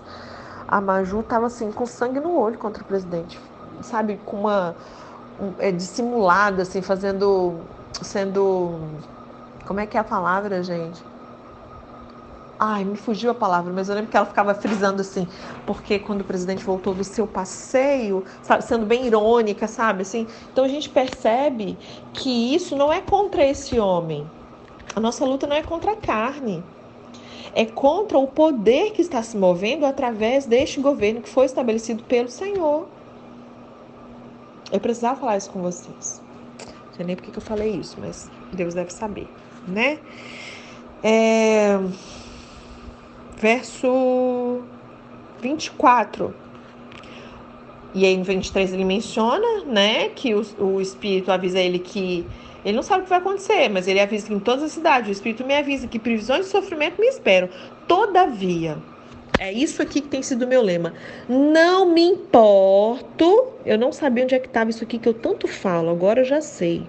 A 0.66 0.80
Maju 0.80 1.20
estava 1.20 1.46
assim, 1.46 1.70
com 1.70 1.86
sangue 1.86 2.18
no 2.18 2.36
olho 2.36 2.58
contra 2.58 2.82
o 2.82 2.86
presidente, 2.86 3.38
sabe, 3.82 4.18
com 4.24 4.40
uma 4.40 4.74
é, 5.58 5.70
dissimulada, 5.70 6.62
assim, 6.62 6.82
fazendo. 6.82 7.54
sendo. 8.02 8.80
Como 9.64 9.80
é 9.80 9.86
que 9.86 9.96
é 9.96 10.00
a 10.00 10.04
palavra, 10.04 10.62
gente? 10.62 11.02
Ai, 12.58 12.84
me 12.84 12.96
fugiu 12.96 13.30
a 13.30 13.34
palavra, 13.34 13.70
mas 13.72 13.88
eu 13.88 13.94
lembro 13.94 14.10
que 14.10 14.16
ela 14.16 14.24
ficava 14.24 14.54
frisando 14.54 15.02
assim, 15.02 15.28
porque 15.66 15.98
quando 15.98 16.22
o 16.22 16.24
presidente 16.24 16.64
voltou 16.64 16.94
do 16.94 17.04
seu 17.04 17.26
passeio, 17.26 18.24
sabe, 18.42 18.64
sendo 18.64 18.86
bem 18.86 19.06
irônica, 19.06 19.68
sabe, 19.68 20.02
assim. 20.02 20.26
Então 20.52 20.64
a 20.64 20.68
gente 20.68 20.88
percebe 20.88 21.78
que 22.14 22.54
isso 22.54 22.74
não 22.74 22.90
é 22.90 23.02
contra 23.02 23.44
esse 23.44 23.78
homem. 23.78 24.26
A 24.94 25.00
nossa 25.00 25.24
luta 25.26 25.46
não 25.46 25.54
é 25.54 25.62
contra 25.62 25.92
a 25.92 25.96
carne. 25.96 26.64
É 27.54 27.66
contra 27.66 28.16
o 28.16 28.26
poder 28.26 28.92
que 28.92 29.02
está 29.02 29.22
se 29.22 29.36
movendo 29.36 29.84
através 29.84 30.46
deste 30.46 30.80
governo 30.80 31.20
que 31.20 31.28
foi 31.28 31.44
estabelecido 31.44 32.02
pelo 32.04 32.30
Senhor. 32.30 32.86
Eu 34.72 34.80
precisava 34.80 35.20
falar 35.20 35.36
isso 35.36 35.50
com 35.50 35.60
vocês. 35.60 36.22
Não 36.88 36.94
sei 36.96 37.04
nem 37.04 37.16
porque 37.16 37.30
que 37.30 37.38
eu 37.38 37.42
falei 37.42 37.74
isso, 37.76 38.00
mas 38.00 38.30
Deus 38.50 38.72
deve 38.72 38.90
saber, 38.90 39.28
né? 39.66 39.98
É... 41.02 41.78
Verso 43.36 44.62
24. 45.40 46.34
E 47.94 48.04
aí 48.04 48.16
no 48.16 48.24
23 48.24 48.72
ele 48.72 48.84
menciona, 48.84 49.64
né, 49.64 50.10
que 50.10 50.34
o, 50.34 50.44
o 50.58 50.80
Espírito 50.80 51.32
avisa 51.32 51.58
ele 51.58 51.78
que 51.78 52.26
ele 52.66 52.74
não 52.74 52.82
sabe 52.82 53.00
o 53.00 53.04
que 53.04 53.10
vai 53.10 53.20
acontecer, 53.20 53.68
mas 53.68 53.86
ele 53.86 54.00
avisa 54.00 54.26
que 54.26 54.34
em 54.34 54.40
todas 54.40 54.64
as 54.64 54.72
cidades 54.72 55.08
o 55.08 55.12
Espírito 55.12 55.44
me 55.44 55.54
avisa 55.54 55.86
que 55.86 56.00
previsões 56.00 56.46
de 56.46 56.50
sofrimento 56.50 57.00
me 57.00 57.06
esperam. 57.06 57.48
Todavia, 57.86 58.76
é 59.38 59.52
isso 59.52 59.80
aqui 59.80 60.00
que 60.00 60.08
tem 60.08 60.20
sido 60.20 60.44
o 60.44 60.48
meu 60.48 60.62
lema. 60.62 60.92
Não 61.28 61.88
me 61.88 62.02
importo. 62.02 63.52
Eu 63.64 63.78
não 63.78 63.92
sabia 63.92 64.24
onde 64.24 64.34
é 64.34 64.38
que 64.40 64.48
estava 64.48 64.68
isso 64.68 64.82
aqui 64.82 64.98
que 64.98 65.08
eu 65.08 65.14
tanto 65.14 65.46
falo, 65.46 65.90
agora 65.90 66.22
eu 66.22 66.24
já 66.24 66.40
sei. 66.40 66.84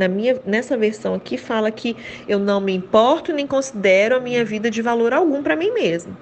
Na 0.00 0.08
minha, 0.08 0.40
nessa 0.46 0.78
versão 0.78 1.12
aqui 1.12 1.36
fala 1.36 1.70
que 1.70 1.94
eu 2.26 2.38
não 2.38 2.58
me 2.58 2.72
importo 2.72 3.34
nem 3.34 3.46
considero 3.46 4.16
a 4.16 4.18
minha 4.18 4.42
vida 4.42 4.70
de 4.70 4.80
valor 4.80 5.12
algum 5.12 5.42
para 5.42 5.54
mim 5.54 5.72
mesmo. 5.72 6.16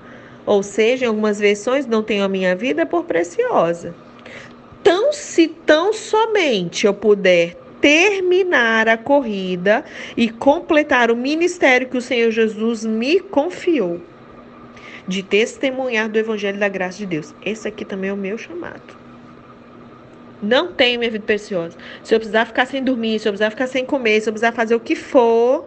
Ou 0.45 0.65
seja, 0.65 1.05
em 1.05 1.09
algumas 1.09 1.39
versões 1.39 1.87
não 1.87 2.03
tenho 2.03 2.25
a 2.25 2.29
minha 2.29 2.57
vida 2.57 2.85
por 2.85 3.05
preciosa. 3.05 3.95
Tão 4.83 5.13
se 5.13 5.47
tão 5.47 5.93
somente 5.93 6.87
eu 6.87 6.93
puder 6.93 7.55
terminar 7.81 8.89
a 8.89 8.99
corrida 8.99 9.85
e 10.17 10.29
completar 10.29 11.13
o 11.13 11.17
ministério 11.17 11.89
que 11.89 11.99
o 11.99 12.03
Senhor 12.03 12.33
Jesus 12.33 12.85
me 12.85 13.21
confiou 13.21 14.01
de 15.07 15.23
testemunhar 15.23 16.09
do 16.09 16.19
Evangelho 16.19 16.59
da 16.59 16.69
graça 16.69 16.99
de 16.99 17.07
Deus. 17.07 17.33
Esse 17.47 17.69
aqui 17.69 17.85
também 17.85 18.11
é 18.11 18.13
o 18.13 18.17
meu 18.17 18.37
chamado. 18.37 18.98
Não 20.43 20.73
tenho 20.73 20.99
minha 20.99 21.11
vida 21.11 21.25
preciosa. 21.25 21.77
Se 22.03 22.15
eu 22.15 22.19
precisar 22.19 22.47
ficar 22.47 22.67
sem 22.67 22.83
dormir, 22.83 23.19
se 23.19 23.29
eu 23.29 23.33
precisar 23.33 23.51
ficar 23.51 23.67
sem 23.67 23.85
comer, 23.85 24.21
se 24.21 24.29
eu 24.29 24.33
precisar 24.33 24.53
fazer 24.53 24.75
o 24.75 24.81
que 24.81 24.95
for 24.95 25.67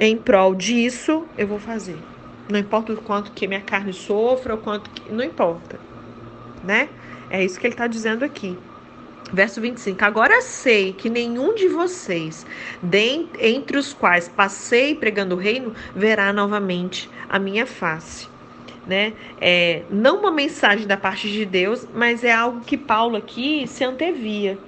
em 0.00 0.16
prol 0.16 0.54
disso, 0.54 1.24
eu 1.38 1.46
vou 1.46 1.58
fazer. 1.58 1.98
Não 2.48 2.58
importa 2.58 2.92
o 2.92 2.96
quanto 2.96 3.32
que 3.32 3.46
minha 3.46 3.60
carne 3.60 3.92
sofra, 3.92 4.54
o 4.54 4.58
quanto 4.58 4.90
que. 4.90 5.12
Não 5.12 5.24
importa. 5.24 5.78
Né? 6.62 6.88
É 7.30 7.44
isso 7.44 7.58
que 7.58 7.66
ele 7.66 7.74
está 7.74 7.86
dizendo 7.86 8.24
aqui. 8.24 8.58
Verso 9.32 9.60
25: 9.60 10.04
Agora 10.04 10.40
sei 10.40 10.92
que 10.92 11.10
nenhum 11.10 11.54
de 11.54 11.68
vocês, 11.68 12.46
entre 13.40 13.76
os 13.76 13.92
quais 13.92 14.28
passei 14.28 14.94
pregando 14.94 15.34
o 15.34 15.38
reino, 15.38 15.74
verá 15.94 16.32
novamente 16.32 17.10
a 17.28 17.38
minha 17.38 17.66
face. 17.66 18.28
Né? 18.86 19.14
É, 19.40 19.82
não 19.90 20.20
uma 20.20 20.30
mensagem 20.30 20.86
da 20.86 20.96
parte 20.96 21.28
de 21.30 21.44
Deus, 21.44 21.86
mas 21.92 22.22
é 22.22 22.32
algo 22.32 22.60
que 22.60 22.76
Paulo 22.76 23.16
aqui 23.16 23.66
se 23.66 23.82
antevia. 23.84 24.58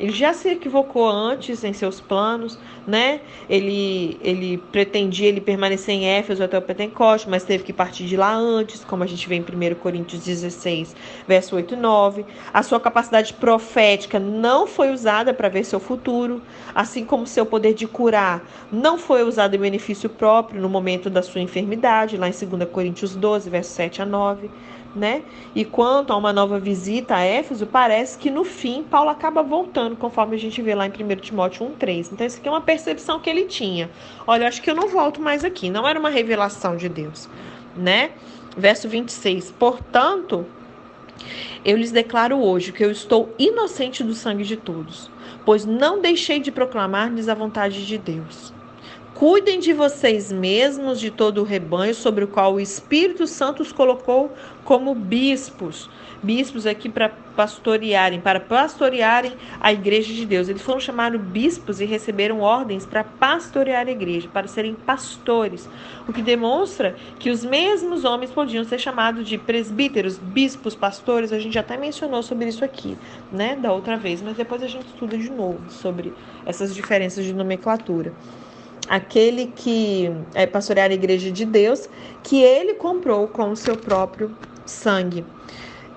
Ele 0.00 0.12
já 0.12 0.32
se 0.32 0.48
equivocou 0.48 1.06
antes 1.06 1.62
em 1.62 1.74
seus 1.74 2.00
planos, 2.00 2.58
né? 2.86 3.20
Ele, 3.50 4.18
ele 4.22 4.56
pretendia 4.72 5.28
ele 5.28 5.42
permanecer 5.42 5.94
em 5.94 6.06
Éfeso 6.06 6.42
até 6.42 6.56
o 6.56 6.62
Pentecoste, 6.62 7.28
mas 7.28 7.44
teve 7.44 7.64
que 7.64 7.72
partir 7.72 8.06
de 8.06 8.16
lá 8.16 8.34
antes, 8.34 8.82
como 8.82 9.04
a 9.04 9.06
gente 9.06 9.28
vê 9.28 9.34
em 9.34 9.42
1 9.42 9.74
Coríntios 9.74 10.24
16, 10.24 10.96
verso 11.28 11.54
8 11.54 11.74
e 11.74 11.76
9. 11.76 12.24
A 12.52 12.62
sua 12.62 12.80
capacidade 12.80 13.34
profética 13.34 14.18
não 14.18 14.66
foi 14.66 14.90
usada 14.90 15.34
para 15.34 15.50
ver 15.50 15.64
seu 15.64 15.78
futuro, 15.78 16.40
assim 16.74 17.04
como 17.04 17.26
seu 17.26 17.44
poder 17.44 17.74
de 17.74 17.86
curar 17.86 18.42
não 18.72 18.96
foi 18.96 19.22
usado 19.22 19.54
em 19.54 19.58
benefício 19.58 20.08
próprio 20.08 20.60
no 20.60 20.68
momento 20.68 21.10
da 21.10 21.22
sua 21.22 21.40
enfermidade, 21.40 22.16
lá 22.16 22.28
em 22.28 22.32
2 22.32 22.70
Coríntios 22.70 23.14
12, 23.16 23.50
verso 23.50 23.72
7 23.72 24.02
a 24.02 24.06
9 24.06 24.50
né? 24.94 25.22
E 25.54 25.64
quanto 25.64 26.12
a 26.12 26.16
uma 26.16 26.32
nova 26.32 26.58
visita 26.58 27.16
a 27.16 27.20
Éfeso, 27.20 27.66
parece 27.66 28.18
que 28.18 28.30
no 28.30 28.44
fim 28.44 28.82
Paulo 28.82 29.10
acaba 29.10 29.42
voltando, 29.42 29.96
conforme 29.96 30.36
a 30.36 30.38
gente 30.38 30.60
vê 30.62 30.74
lá 30.74 30.86
em 30.86 30.90
1 30.90 31.16
Timóteo 31.16 31.66
1,3. 31.66 32.10
Então, 32.12 32.26
isso 32.26 32.38
aqui 32.38 32.48
é 32.48 32.50
uma 32.50 32.60
percepção 32.60 33.20
que 33.20 33.30
ele 33.30 33.44
tinha. 33.44 33.90
Olha, 34.26 34.48
acho 34.48 34.60
que 34.62 34.70
eu 34.70 34.74
não 34.74 34.88
volto 34.88 35.20
mais 35.20 35.44
aqui. 35.44 35.70
Não 35.70 35.86
era 35.86 35.98
uma 35.98 36.10
revelação 36.10 36.76
de 36.76 36.88
Deus, 36.88 37.28
né? 37.76 38.10
Verso 38.56 38.88
26. 38.88 39.52
Portanto, 39.52 40.46
eu 41.64 41.76
lhes 41.76 41.92
declaro 41.92 42.38
hoje 42.38 42.72
que 42.72 42.84
eu 42.84 42.90
estou 42.90 43.34
inocente 43.38 44.02
do 44.02 44.14
sangue 44.14 44.44
de 44.44 44.56
todos, 44.56 45.10
pois 45.44 45.64
não 45.64 46.00
deixei 46.00 46.40
de 46.40 46.50
proclamar-lhes 46.50 47.28
a 47.28 47.34
vontade 47.34 47.86
de 47.86 47.98
Deus. 47.98 48.59
Cuidem 49.20 49.60
de 49.60 49.74
vocês 49.74 50.32
mesmos, 50.32 50.98
de 50.98 51.10
todo 51.10 51.42
o 51.42 51.44
rebanho 51.44 51.94
sobre 51.94 52.24
o 52.24 52.26
qual 52.26 52.54
o 52.54 52.58
Espírito 52.58 53.26
Santo 53.26 53.62
os 53.62 53.70
colocou 53.70 54.32
como 54.64 54.94
bispos. 54.94 55.90
Bispos 56.22 56.64
aqui 56.66 56.88
para 56.88 57.10
pastorearem, 57.36 58.18
para 58.18 58.40
pastorearem 58.40 59.34
a 59.60 59.74
igreja 59.74 60.10
de 60.14 60.24
Deus. 60.24 60.48
Eles 60.48 60.62
foram 60.62 60.80
chamados 60.80 61.20
bispos 61.20 61.82
e 61.82 61.84
receberam 61.84 62.40
ordens 62.40 62.86
para 62.86 63.04
pastorear 63.04 63.86
a 63.88 63.90
igreja, 63.90 64.26
para 64.26 64.48
serem 64.48 64.72
pastores. 64.72 65.68
O 66.08 66.14
que 66.14 66.22
demonstra 66.22 66.96
que 67.18 67.28
os 67.28 67.44
mesmos 67.44 68.06
homens 68.06 68.30
podiam 68.30 68.64
ser 68.64 68.78
chamados 68.78 69.28
de 69.28 69.36
presbíteros, 69.36 70.16
bispos, 70.16 70.74
pastores. 70.74 71.30
A 71.30 71.38
gente 71.38 71.52
já 71.52 71.60
até 71.60 71.76
mencionou 71.76 72.22
sobre 72.22 72.48
isso 72.48 72.64
aqui, 72.64 72.96
né, 73.30 73.54
da 73.54 73.70
outra 73.70 73.98
vez, 73.98 74.22
mas 74.22 74.38
depois 74.38 74.62
a 74.62 74.66
gente 74.66 74.86
estuda 74.86 75.18
de 75.18 75.28
novo 75.30 75.60
sobre 75.68 76.14
essas 76.46 76.74
diferenças 76.74 77.22
de 77.22 77.34
nomenclatura 77.34 78.14
aquele 78.90 79.52
que 79.54 80.10
é 80.34 80.46
pastorear 80.46 80.90
a 80.90 80.94
igreja 80.94 81.30
de 81.30 81.44
Deus, 81.44 81.88
que 82.24 82.42
ele 82.42 82.74
comprou 82.74 83.28
com 83.28 83.52
o 83.52 83.56
seu 83.56 83.76
próprio 83.76 84.36
sangue. 84.66 85.24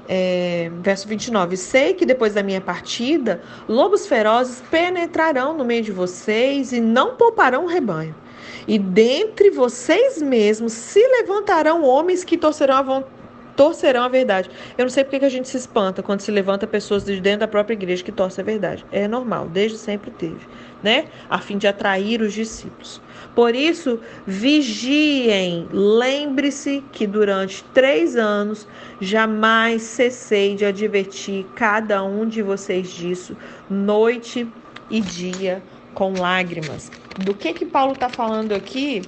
É, 0.08 0.70
verso 0.82 1.08
29: 1.08 1.58
Sei 1.58 1.96
que 1.96 2.06
depois 2.06 2.36
da 2.36 2.44
minha 2.44 2.62
partida, 2.62 3.42
lobos 3.68 4.06
ferozes 4.06 4.62
penetrarão 4.70 5.58
no 5.58 5.66
meio 5.66 5.82
de 5.82 5.92
vocês 5.92 6.72
e 6.72 6.80
não 6.80 7.16
pouparão 7.16 7.64
o 7.64 7.68
rebanho. 7.68 8.14
E 8.68 8.78
dentre 8.78 9.50
vocês 9.50 10.22
mesmos 10.22 10.74
se 10.74 11.00
levantarão 11.00 11.84
homens 11.84 12.24
que 12.24 12.38
torcerão 12.38 12.76
a 12.76 12.82
vontade 12.82 13.23
torcerão 13.56 14.04
a 14.04 14.08
verdade. 14.08 14.50
Eu 14.78 14.86
não 14.86 14.90
sei 14.90 15.04
porque 15.04 15.20
que 15.20 15.26
a 15.26 15.30
gente 15.30 15.48
se 15.48 15.58
espanta 15.58 16.04
quando 16.04 16.22
se 16.22 16.32
levanta 16.32 16.66
pessoas 16.68 17.06
de 17.06 17.20
dentro 17.20 17.42
da 17.42 17.48
própria 17.48 17.74
igreja 17.74 18.04
que 18.04 18.12
torcem 18.12 18.42
a 18.42 18.46
verdade. 18.46 18.86
É 18.92 19.08
normal, 19.08 19.48
desde 19.48 19.78
sempre 19.78 20.12
teve, 20.12 20.48
né? 20.82 21.06
A 21.30 21.40
fim 21.40 21.58
de 21.58 21.68
atrair 21.68 22.22
os 22.22 22.34
discípulos. 22.34 23.02
Por 23.36 23.56
isso, 23.56 24.00
vigiem, 24.28 25.68
lembre-se 25.72 26.84
que 26.92 27.08
durante 27.08 27.64
três 27.74 28.16
anos 28.16 28.68
jamais 29.02 29.82
cessei 29.82 30.56
de 30.56 30.66
advertir 30.66 31.46
cada 31.56 32.04
um 32.04 32.28
de 32.28 32.44
vocês 32.44 32.92
disso, 32.92 33.36
noite 33.70 34.48
e 34.90 35.02
dia, 35.02 35.64
com 35.96 36.14
lágrimas. 36.14 36.92
Do 37.18 37.34
que 37.34 37.54
que 37.54 37.66
Paulo 37.66 37.94
está 37.94 38.10
falando 38.10 38.54
aqui? 38.54 39.02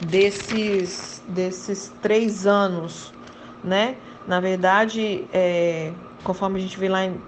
Desses, 0.00 1.22
desses 1.28 1.92
três 2.00 2.46
anos 2.46 3.12
né? 3.62 3.96
Na 4.26 4.40
verdade, 4.40 5.24
é, 5.32 5.92
conforme 6.22 6.58
a 6.58 6.62
gente 6.62 6.78
vê 6.78 6.88
lá 6.88 7.04
em, 7.04 7.20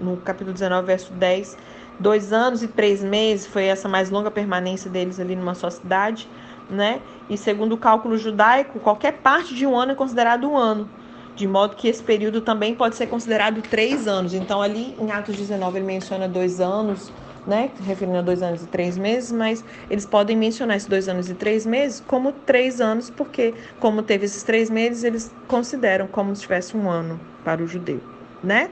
no 0.00 0.16
capítulo 0.18 0.52
19, 0.52 0.86
verso 0.86 1.12
10, 1.12 1.56
dois 1.98 2.32
anos 2.32 2.62
e 2.62 2.68
três 2.68 3.02
meses 3.02 3.46
foi 3.46 3.64
essa 3.64 3.88
mais 3.88 4.10
longa 4.10 4.30
permanência 4.30 4.90
deles 4.90 5.18
ali 5.18 5.34
numa 5.34 5.54
só 5.54 5.68
cidade, 5.68 6.28
né? 6.70 7.00
E 7.28 7.36
segundo 7.36 7.72
o 7.72 7.76
cálculo 7.76 8.16
judaico, 8.16 8.78
qualquer 8.78 9.12
parte 9.12 9.54
de 9.54 9.66
um 9.66 9.76
ano 9.76 9.92
é 9.92 9.94
considerado 9.94 10.48
um 10.48 10.56
ano, 10.56 10.88
de 11.34 11.46
modo 11.46 11.76
que 11.76 11.88
esse 11.88 12.02
período 12.02 12.40
também 12.40 12.74
pode 12.74 12.96
ser 12.96 13.06
considerado 13.06 13.62
três 13.62 14.06
anos. 14.06 14.34
Então, 14.34 14.60
ali 14.62 14.94
em 14.98 15.10
Atos 15.10 15.36
19, 15.36 15.78
ele 15.78 15.86
menciona 15.86 16.28
dois 16.28 16.60
anos, 16.60 17.12
né, 17.48 17.70
referindo 17.86 18.18
a 18.18 18.22
dois 18.22 18.42
anos 18.42 18.62
e 18.62 18.66
três 18.66 18.98
meses, 18.98 19.32
mas 19.32 19.64
eles 19.88 20.04
podem 20.04 20.36
mencionar 20.36 20.76
esses 20.76 20.86
dois 20.86 21.08
anos 21.08 21.30
e 21.30 21.34
três 21.34 21.64
meses 21.64 22.02
como 22.06 22.30
três 22.30 22.78
anos, 22.78 23.08
porque, 23.08 23.54
como 23.80 24.02
teve 24.02 24.26
esses 24.26 24.42
três 24.42 24.68
meses, 24.68 25.02
eles 25.02 25.34
consideram 25.48 26.06
como 26.06 26.36
se 26.36 26.42
tivesse 26.42 26.76
um 26.76 26.90
ano 26.90 27.18
para 27.42 27.62
o 27.62 27.66
judeu, 27.66 28.02
né? 28.44 28.68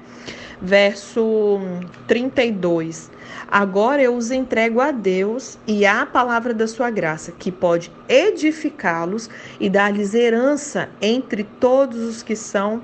Verso 0.61 1.59
32. 2.07 3.11
Agora 3.49 4.03
eu 4.03 4.15
os 4.15 4.31
entrego 4.31 4.81
a 4.81 4.91
Deus 4.91 5.59
e 5.67 5.87
à 5.87 6.05
palavra 6.05 6.53
da 6.53 6.69
sua 6.69 6.91
graça, 6.91 7.33
que 7.33 7.51
pode 7.51 7.91
edificá-los 8.09 9.31
e 9.59 9.71
dar-lhes 9.71 10.13
herança 10.13 10.91
entre 11.01 11.45
todos 11.45 11.99
os 12.01 12.23
que 12.23 12.37
são 12.37 12.83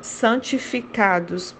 santificados 0.00 1.54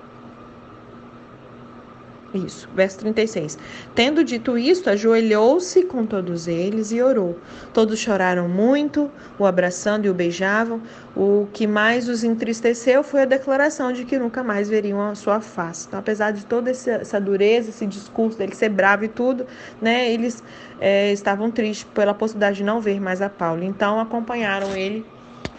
Isso, 2.35 2.69
verso 2.75 2.99
36. 2.99 3.57
Tendo 3.95 4.25
dito 4.25 4.59
isto, 4.59 4.91
ajoelhou-se 4.91 5.85
com 5.85 6.05
todos 6.05 6.49
eles 6.49 6.91
e 6.91 7.01
orou. 7.01 7.39
Todos 7.73 8.01
choraram 8.01 8.49
muito, 8.49 9.09
o 9.39 9.47
abraçando 9.47 10.07
e 10.07 10.11
o 10.11 10.15
beijavam. 10.15 10.83
O 11.15 11.47
que 11.53 11.65
mais 11.65 12.09
os 12.09 12.25
entristeceu 12.25 13.05
foi 13.05 13.23
a 13.23 13.25
declaração 13.25 13.93
de 13.93 14.05
que 14.05 14.19
nunca 14.19 14.43
mais 14.43 14.69
veriam 14.69 15.01
a 15.01 15.15
sua 15.15 15.41
face. 15.41 15.87
Então, 15.87 16.01
apesar 16.01 16.33
de 16.33 16.45
toda 16.45 16.73
essa 16.73 17.21
dureza, 17.21 17.71
esse 17.71 17.87
discurso 17.87 18.37
dele 18.37 18.57
ser 18.57 18.71
bravo 18.71 19.05
e 19.05 19.09
tudo, 19.09 19.47
né, 19.81 20.11
eles 20.11 20.43
é, 20.81 21.13
estavam 21.13 21.53
tristes 21.53 21.87
pela 21.95 22.13
possibilidade 22.13 22.57
de 22.57 22.65
não 22.65 22.81
ver 22.81 23.01
mais 23.01 23.23
a 23.23 23.31
Paulo. 23.31 23.63
Então, 23.63 24.01
acompanharam 24.01 24.77
ele 24.77 25.07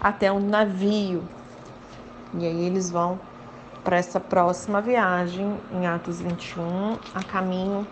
até 0.01 0.29
um 0.29 0.41
navio. 0.41 1.23
E 2.37 2.45
aí 2.45 2.65
eles 2.65 2.91
vão 2.91 3.17
para 3.85 3.97
essa 3.97 4.19
próxima 4.19 4.81
viagem 4.81 5.55
em 5.71 5.85
Atos 5.85 6.19
21, 6.19 6.97
a 7.13 7.23
caminho 7.23 7.87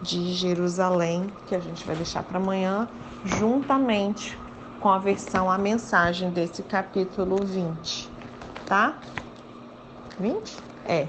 de 0.00 0.32
Jerusalém, 0.32 1.26
que 1.48 1.54
a 1.56 1.58
gente 1.58 1.84
vai 1.84 1.96
deixar 1.96 2.22
para 2.22 2.38
amanhã, 2.38 2.88
juntamente 3.24 4.38
com 4.78 4.88
a 4.88 4.98
versão, 4.98 5.50
a 5.50 5.58
mensagem 5.58 6.30
desse 6.30 6.62
capítulo 6.62 7.44
20, 7.44 8.08
tá? 8.66 8.96
20? 10.18 10.56
É. 10.86 11.08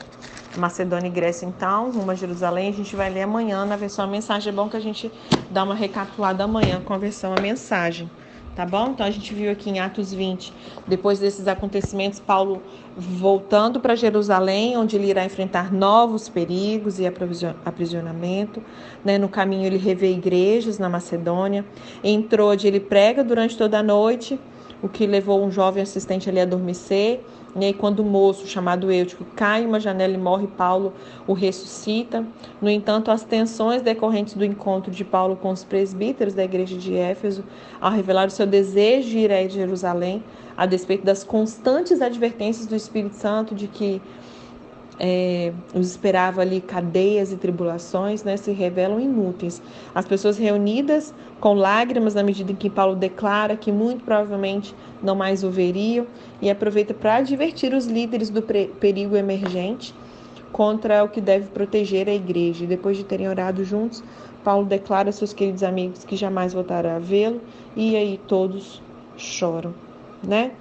Macedônia 0.58 1.08
e 1.08 1.12
Grécia, 1.12 1.46
então, 1.46 1.92
rumo 1.92 2.12
a 2.12 2.16
Jerusalém, 2.16 2.70
a 2.70 2.74
gente 2.74 2.96
vai 2.96 3.12
ler 3.12 3.24
amanhã 3.24 3.66
na 3.66 3.76
versão 3.76 4.06
a 4.06 4.08
mensagem. 4.08 4.52
É 4.52 4.56
bom 4.56 4.68
que 4.68 4.78
a 4.78 4.80
gente 4.80 5.12
dá 5.50 5.64
uma 5.64 5.74
recapitulada 5.76 6.44
amanhã 6.44 6.82
com 6.82 6.94
a 6.94 6.98
versão 6.98 7.34
a 7.36 7.42
mensagem 7.42 8.10
tá 8.56 8.66
bom? 8.66 8.92
Então 8.92 9.06
a 9.06 9.12
gente 9.12 9.34
viu 9.34 9.52
aqui 9.52 9.70
em 9.70 9.80
Atos 9.80 10.14
20, 10.14 10.54
depois 10.88 11.20
desses 11.20 11.48
acontecimentos, 11.48 12.20
Paulo 12.20 12.62
voltando 12.96 13.80
para 13.80 13.96
Jerusalém, 13.96 14.78
onde 14.78 14.96
ele 14.96 15.08
irá 15.08 15.26
enfrentar 15.26 15.72
novos 15.72 16.30
perigos 16.30 17.00
e 17.00 17.06
aprisionamento. 17.66 18.62
Né? 19.04 19.18
No 19.18 19.28
caminho 19.28 19.66
ele 19.66 19.78
revê 19.78 20.12
igrejas 20.12 20.78
na 20.78 20.88
Macedônia, 20.90 21.66
entrou 22.04 22.52
onde 22.52 22.68
ele 22.68 22.80
prega 22.80 23.24
durante 23.24 23.58
toda 23.58 23.80
a 23.80 23.84
noite, 23.84 24.40
o 24.82 24.90
que 24.90 25.08
levou 25.08 25.44
um 25.44 25.50
jovem 25.50 25.82
assistente 25.82 26.30
ali 26.30 26.40
a 26.40 26.44
adormecer. 26.44 27.22
E 27.56 27.66
aí, 27.66 27.74
quando 27.74 28.00
o 28.00 28.04
moço, 28.04 28.48
chamado 28.48 28.92
Eutico, 28.92 29.24
cai 29.36 29.64
em 29.64 29.68
uma 29.68 29.80
janela 29.80 30.14
e 30.14 30.18
morre, 30.18 30.48
Paulo 30.48 30.92
o 31.28 31.34
ressuscita. 31.34 32.26
No 32.60 32.70
entanto, 32.70 33.12
as 33.12 33.24
tensões 33.24 33.84
decorrentes 33.84 34.34
do 34.34 34.44
encontro 34.44 34.92
de 34.92 35.06
Paulo 35.06 35.36
com 35.36 35.52
os 35.52 35.64
presbíteros 35.64 36.34
da 36.34 36.44
igreja 36.44 36.76
de 36.76 36.96
Éfeso, 36.96 37.44
ao 37.80 37.92
revelar 37.92 38.28
o 38.28 38.32
seu 38.32 38.48
desejo 38.48 39.10
de 39.10 39.20
ir 39.20 39.32
a 39.32 39.48
Jerusalém, 39.48 40.24
a 40.58 40.66
despeito 40.66 41.06
das 41.06 41.24
constantes 41.24 42.02
advertências 42.02 42.66
do 42.66 42.76
Espírito 42.76 43.16
Santo 43.16 43.54
de 43.54 43.68
que 43.68 44.02
é, 45.00 45.52
os 45.74 45.92
esperava 45.92 46.42
ali 46.42 46.62
cadeias 46.62 47.32
e 47.32 47.38
tribulações, 47.38 48.24
né, 48.24 48.38
se 48.38 48.52
revelam 48.52 49.00
inúteis. 49.00 49.62
As 49.94 50.06
pessoas 50.06 50.38
reunidas 50.38 51.14
com 51.40 51.54
lágrimas 51.54 52.14
na 52.16 52.24
medida 52.24 52.52
em 52.52 52.56
que 52.56 52.70
Paulo 52.70 52.96
declara 52.96 53.56
que 53.56 53.72
muito 53.72 54.04
provavelmente 54.04 54.76
não 55.02 55.16
mais 55.16 55.44
o 55.44 55.50
veriam 55.50 56.06
e 56.42 56.50
aproveita 56.50 56.94
para 56.94 57.16
advertir 57.16 57.74
os 57.74 57.86
líderes 57.86 58.30
do 58.30 58.42
perigo 58.42 59.16
emergente 59.16 59.94
contra 60.52 61.04
o 61.04 61.10
que 61.10 61.20
deve 61.20 61.48
proteger 61.48 62.08
a 62.08 62.14
igreja. 62.14 62.64
E 62.64 62.68
depois 62.68 62.96
de 62.96 63.04
terem 63.04 63.28
orado 63.28 63.64
juntos, 63.64 64.04
Paulo 64.44 64.66
declara 64.66 65.12
seus 65.12 65.34
queridos 65.34 65.64
amigos 65.64 66.04
que 66.04 66.16
jamais 66.16 66.54
voltará 66.54 66.98
a 66.98 67.00
vê-lo 67.00 67.42
e 67.76 67.96
aí 67.96 68.20
todos 68.28 68.82
choram, 69.18 69.74
né? 70.26 70.52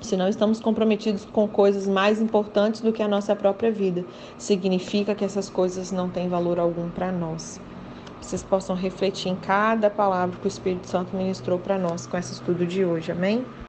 Se 0.00 0.16
não 0.16 0.28
estamos 0.28 0.60
comprometidos 0.60 1.24
com 1.24 1.48
coisas 1.48 1.86
mais 1.86 2.20
importantes 2.20 2.80
do 2.80 2.92
que 2.92 3.02
a 3.02 3.08
nossa 3.08 3.34
própria 3.34 3.72
vida, 3.72 4.06
significa 4.38 5.14
que 5.14 5.24
essas 5.24 5.50
coisas 5.50 5.90
não 5.90 6.10
têm 6.10 6.28
valor 6.28 6.58
algum 6.58 6.90
para 6.90 7.10
nós. 7.12 7.60
Vocês 8.20 8.42
possam 8.42 8.76
refletir 8.76 9.28
em 9.30 9.36
cada 9.36 9.90
palavra 9.90 10.38
que 10.38 10.46
o 10.46 10.48
Espírito 10.48 10.88
Santo 10.88 11.16
ministrou 11.16 11.58
para 11.58 11.78
nós 11.78 12.06
com 12.06 12.16
esse 12.16 12.32
estudo 12.34 12.66
de 12.66 12.84
hoje. 12.84 13.10
Amém? 13.12 13.52